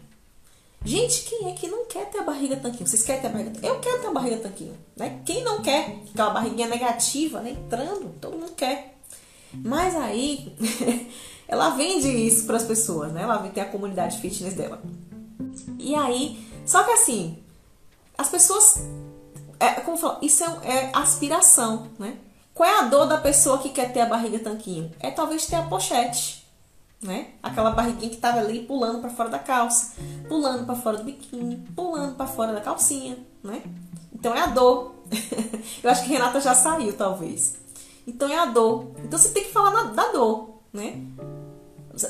[0.84, 2.86] Gente, quem é que não quer ter a barriga tanquinho?
[2.86, 3.66] Vocês querem ter a barriga?
[3.66, 5.20] Eu quero ter a barriga tanquinho, né?
[5.24, 8.96] Quem não quer aquela barriguinha negativa, né, entrando, todo mundo quer.
[9.54, 10.52] Mas aí
[11.52, 13.24] ela vende isso para as pessoas, né?
[13.24, 14.80] Ela tem a comunidade fitness dela.
[15.78, 17.44] E aí, só que assim,
[18.16, 18.82] as pessoas,
[19.60, 22.16] é, como falo, isso é, é aspiração, né?
[22.54, 24.90] Qual é a dor da pessoa que quer ter a barriga tanquinho?
[24.98, 26.42] É talvez ter a pochete,
[27.02, 27.32] né?
[27.42, 29.92] Aquela barriguinha que tava ali pulando para fora da calça,
[30.30, 33.62] pulando para fora do biquíni, pulando para fora da calcinha, né?
[34.10, 34.94] Então é a dor.
[35.84, 37.56] Eu acho que Renata já saiu, talvez.
[38.06, 38.92] Então é a dor.
[39.04, 41.02] Então você tem que falar na, da dor, né?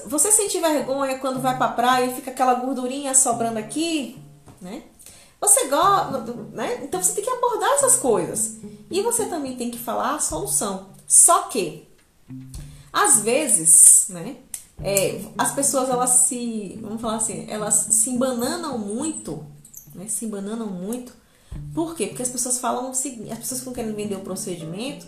[0.07, 4.17] Você sente vergonha quando vai pra praia e fica aquela gordurinha sobrando aqui,
[4.61, 4.83] né?
[5.41, 6.21] Você gosta,
[6.53, 6.81] né?
[6.85, 8.59] Então você tem que abordar essas coisas.
[8.89, 10.87] E você também tem que falar a solução.
[11.07, 11.89] Só que,
[12.93, 14.37] às vezes, né?
[14.81, 19.45] É, as pessoas, elas se, vamos falar assim, elas se embananam muito,
[19.95, 20.07] né?
[20.09, 21.13] Se embananam muito.
[21.75, 22.07] Por quê?
[22.07, 25.07] Porque as pessoas falam o seguinte, as pessoas ficam querendo vender o procedimento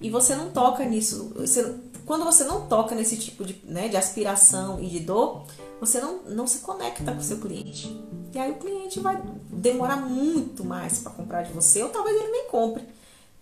[0.00, 1.32] e você não toca nisso.
[1.36, 1.74] Você,
[2.08, 5.44] quando você não toca nesse tipo de, né, de aspiração e de dor,
[5.78, 7.94] você não, não se conecta com o seu cliente.
[8.32, 12.30] E aí o cliente vai demorar muito mais para comprar de você, ou talvez ele
[12.30, 12.82] nem compre.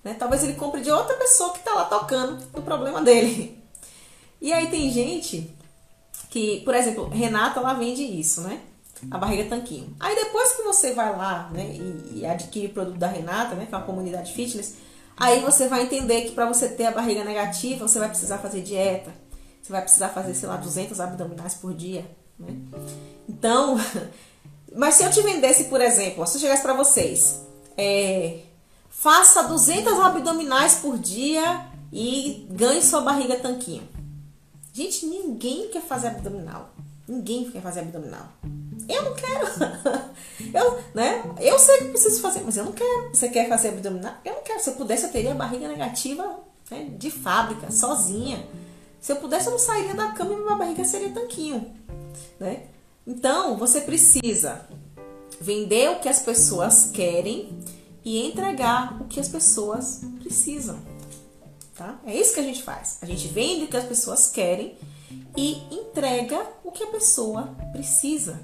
[0.02, 0.14] Né?
[0.18, 3.56] Talvez ele compre de outra pessoa que está lá tocando no problema dele.
[4.40, 5.48] E aí tem gente
[6.28, 8.60] que, por exemplo, Renata ela vende isso, né?
[9.12, 9.94] A barriga tanquinho.
[10.00, 13.66] Aí depois que você vai lá, né, e, e adquire o produto da Renata, né,
[13.66, 14.74] que é uma comunidade fitness,
[15.16, 18.60] Aí você vai entender que para você ter a barriga negativa, você vai precisar fazer
[18.60, 19.12] dieta.
[19.62, 22.08] Você vai precisar fazer, sei lá, 200 abdominais por dia.
[22.38, 22.54] Né?
[23.28, 23.76] Então,
[24.76, 27.40] mas se eu te vendesse, por exemplo, se eu chegasse para vocês,
[27.76, 28.40] é,
[28.90, 33.88] faça 200 abdominais por dia e ganhe sua barriga tanquinho.
[34.72, 36.70] Gente, ninguém quer fazer abdominal.
[37.08, 38.28] Ninguém quer fazer abdominal.
[38.88, 39.46] Eu não quero.
[40.54, 41.22] eu, né?
[41.40, 43.10] eu sei que preciso fazer, mas eu não quero.
[43.12, 44.14] Você quer fazer abdominal?
[44.24, 44.60] Eu não quero.
[44.60, 46.38] Se eu pudesse, eu teria barriga negativa
[46.70, 48.46] né, de fábrica, sozinha.
[49.00, 51.74] Se eu pudesse, eu não sairia da cama e minha barriga seria tanquinho.
[52.38, 52.64] Né?
[53.06, 54.66] Então, você precisa
[55.40, 57.58] vender o que as pessoas querem
[58.04, 60.78] e entregar o que as pessoas precisam.
[61.76, 62.00] Tá?
[62.06, 62.98] É isso que a gente faz.
[63.02, 64.76] A gente vende o que as pessoas querem
[65.36, 68.40] e entrega o que a pessoa precisa.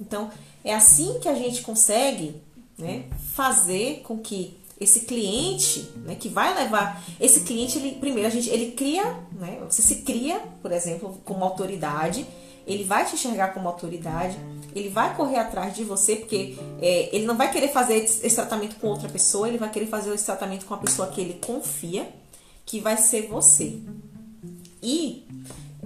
[0.00, 0.30] Então,
[0.64, 2.40] é assim que a gente consegue
[2.78, 8.30] né, fazer com que esse cliente, né, que vai levar esse cliente, ele, primeiro a
[8.30, 12.26] gente, ele cria, né, você se cria, por exemplo, como autoridade,
[12.66, 14.38] ele vai te enxergar como autoridade,
[14.74, 18.76] ele vai correr atrás de você, porque é, ele não vai querer fazer esse tratamento
[18.76, 22.08] com outra pessoa, ele vai querer fazer esse tratamento com a pessoa que ele confia,
[22.64, 23.78] que vai ser você.
[24.82, 25.26] E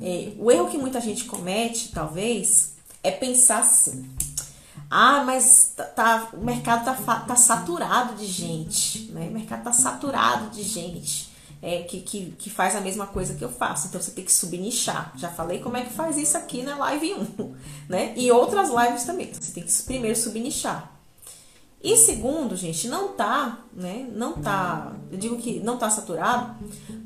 [0.01, 2.74] é, o erro que muita gente comete, talvez,
[3.05, 4.11] é pensar assim:
[4.91, 9.29] ah, mas tá, tá o mercado tá, tá saturado de gente, né?
[9.29, 11.33] O mercado tá saturado de gente
[11.63, 13.87] é, que, que, que faz a mesma coisa que eu faço.
[13.87, 15.13] Então você tem que subnichar.
[15.17, 17.55] Já falei como é que faz isso aqui na live 1,
[17.89, 18.13] né?
[18.17, 19.33] E outras lives também.
[19.33, 20.93] Você tem que primeiro subnichar.
[21.83, 24.09] E segundo, gente, não tá, né?
[24.11, 26.57] Não tá, eu digo que não tá saturado,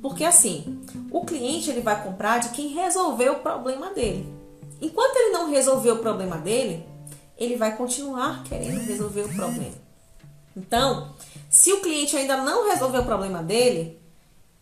[0.01, 0.81] porque assim,
[1.11, 4.38] o cliente ele vai comprar de quem resolveu o problema dele.
[4.81, 6.87] Enquanto ele não resolver o problema dele,
[7.37, 9.75] ele vai continuar querendo resolver o problema.
[10.57, 11.15] Então,
[11.49, 14.01] se o cliente ainda não resolveu o problema dele,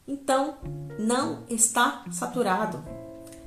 [0.06, 0.56] então
[0.98, 2.84] não está saturado.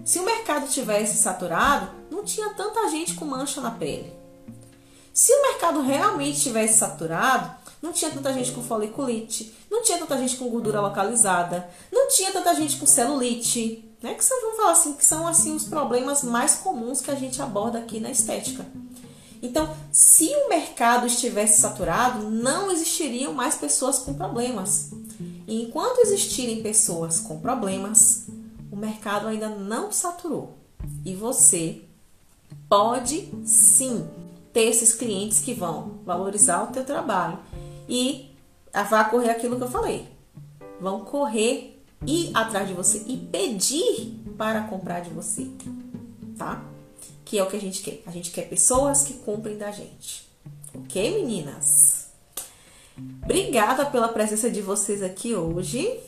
[0.04, 4.14] Se o mercado tivesse saturado, não tinha tanta gente com mancha na pele.
[5.14, 7.52] Se o mercado realmente tivesse saturado,
[7.82, 12.32] não tinha tanta gente com foliculite, não tinha tanta gente com gordura localizada, não tinha
[12.32, 14.14] tanta gente com celulite, né?
[14.14, 17.42] Que são, vamos falar assim, que são assim os problemas mais comuns que a gente
[17.42, 18.66] aborda aqui na estética.
[19.42, 24.92] Então, se o mercado estivesse saturado, não existiriam mais pessoas com problemas.
[25.48, 28.26] E enquanto existirem pessoas com problemas,
[28.72, 30.58] o mercado ainda não saturou.
[31.06, 31.82] E você
[32.68, 34.08] pode sim
[34.54, 37.40] ter esses clientes que vão valorizar o teu trabalho
[37.88, 38.30] e
[38.90, 40.08] vai correr aquilo que eu falei.
[40.80, 45.48] Vão correr ir atrás de você e pedir para comprar de você,
[46.38, 46.64] tá?
[47.26, 48.02] Que é o que a gente quer.
[48.06, 50.28] A gente quer pessoas que comprem da gente.
[50.74, 52.10] Ok, meninas?
[53.24, 56.00] Obrigada pela presença de vocês aqui hoje.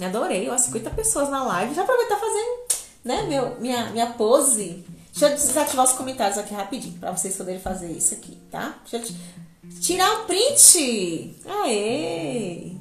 [0.00, 1.74] Adorei, ó, 50 pessoas na live.
[1.74, 2.58] Já aproveitar fazendo,
[3.04, 4.84] né, meu, minha, minha pose.
[5.12, 8.78] Deixa eu desativar os comentários aqui rapidinho, para vocês poderem fazer isso aqui, tá?
[8.88, 11.36] Deixa eu tirar o print.
[11.44, 12.79] Aê!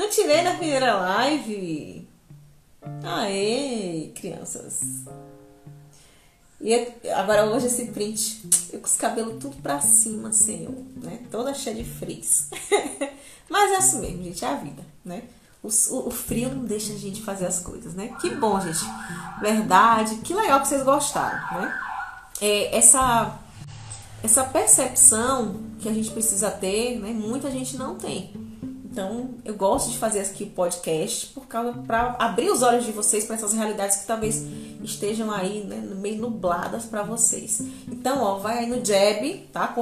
[0.00, 2.08] Não tirei na primeira live.
[3.04, 5.04] Aê, crianças.
[6.58, 6.74] E
[7.12, 11.20] agora hoje esse print, eu com os cabelos tudo pra cima, assim, né?
[11.30, 12.48] Toda cheia de frizz.
[13.46, 15.22] Mas é assim mesmo, gente, é a vida, né?
[15.62, 18.16] O, o, o, frio não deixa a gente fazer as coisas, né?
[18.22, 18.80] Que bom, gente.
[19.38, 20.16] Verdade.
[20.24, 21.78] Que legal que vocês gostaram, né?
[22.40, 23.38] É, essa,
[24.22, 27.10] essa percepção que a gente precisa ter, né?
[27.10, 28.49] Muita gente não tem.
[28.90, 32.90] Então, eu gosto de fazer aqui o podcast por causa para abrir os olhos de
[32.90, 34.44] vocês para essas realidades que talvez
[34.82, 37.60] estejam aí, né, meio nubladas para vocês.
[37.86, 39.72] Então, ó, vai aí no Jab, tá?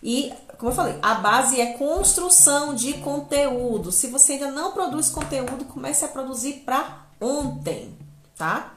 [0.00, 3.90] E, como eu falei, a base é construção de conteúdo.
[3.90, 7.92] Se você ainda não produz conteúdo, comece a produzir para ontem,
[8.36, 8.74] tá?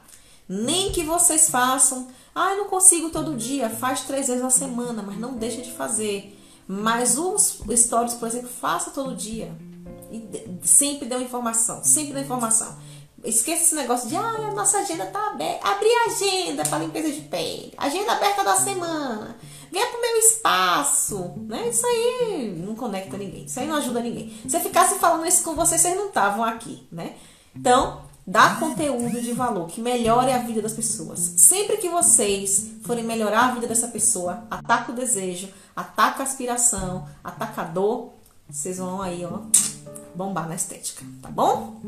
[0.48, 5.00] Nem que vocês façam, ah, eu não consigo todo dia, faz três vezes na semana,
[5.00, 6.36] mas não deixa de fazer.
[6.66, 9.54] Mas os stories, por exemplo, faça todo dia
[10.62, 12.76] sempre deu informação, sempre deu informação.
[13.24, 15.66] Esqueça esse negócio de, ah, nossa agenda tá aberta.
[15.68, 17.72] Abrir a agenda para limpeza de pele.
[17.76, 19.36] Agenda aberta da semana.
[19.72, 21.32] Venha pro meu espaço.
[21.48, 21.68] Né?
[21.68, 23.44] Isso aí não conecta ninguém.
[23.44, 24.32] Isso aí não ajuda ninguém.
[24.48, 27.16] Se eu ficasse falando isso com vocês, vocês não estavam aqui, né?
[27.54, 31.18] Então, dá conteúdo de valor que melhore a vida das pessoas.
[31.18, 37.08] Sempre que vocês forem melhorar a vida dessa pessoa, ataca o desejo, ataca a aspiração,
[37.24, 38.12] ataca a dor,
[38.48, 39.40] vocês vão aí, ó,
[40.16, 41.80] bombar na estética, tá bom?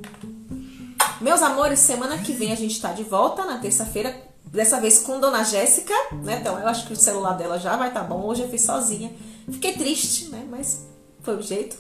[1.21, 4.15] Meus amores, semana que vem a gente tá de volta na terça-feira,
[4.45, 6.39] dessa vez com Dona Jéssica, né?
[6.41, 8.25] Então eu acho que o celular dela já vai tá bom.
[8.25, 9.13] Hoje eu fiz sozinha.
[9.51, 10.47] Fiquei triste, né?
[10.49, 10.87] Mas
[11.23, 11.77] foi o jeito.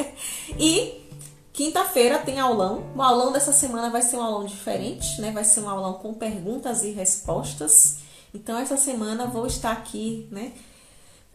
[0.58, 1.02] e
[1.52, 2.84] quinta-feira tem aulão.
[2.94, 5.30] O aulão dessa semana vai ser um aulão diferente, né?
[5.32, 7.98] Vai ser um aulão com perguntas e respostas.
[8.32, 10.52] Então essa semana vou estar aqui, né?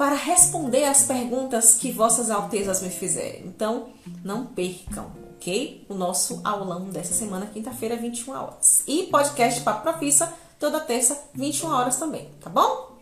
[0.02, 3.43] Para responder as perguntas que vossas altezas me fizerem.
[3.45, 3.89] Então,
[4.24, 5.86] não percam, ok?
[5.88, 8.84] O nosso aulão dessa semana, quinta-feira, 21 horas.
[8.88, 12.97] E podcast Papo Profissa, toda terça, 21 horas também, tá bom?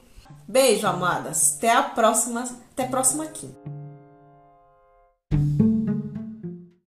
[0.46, 1.56] Beijo, amadas.
[1.56, 2.44] Até a próxima,
[2.74, 3.79] até a próxima quinta.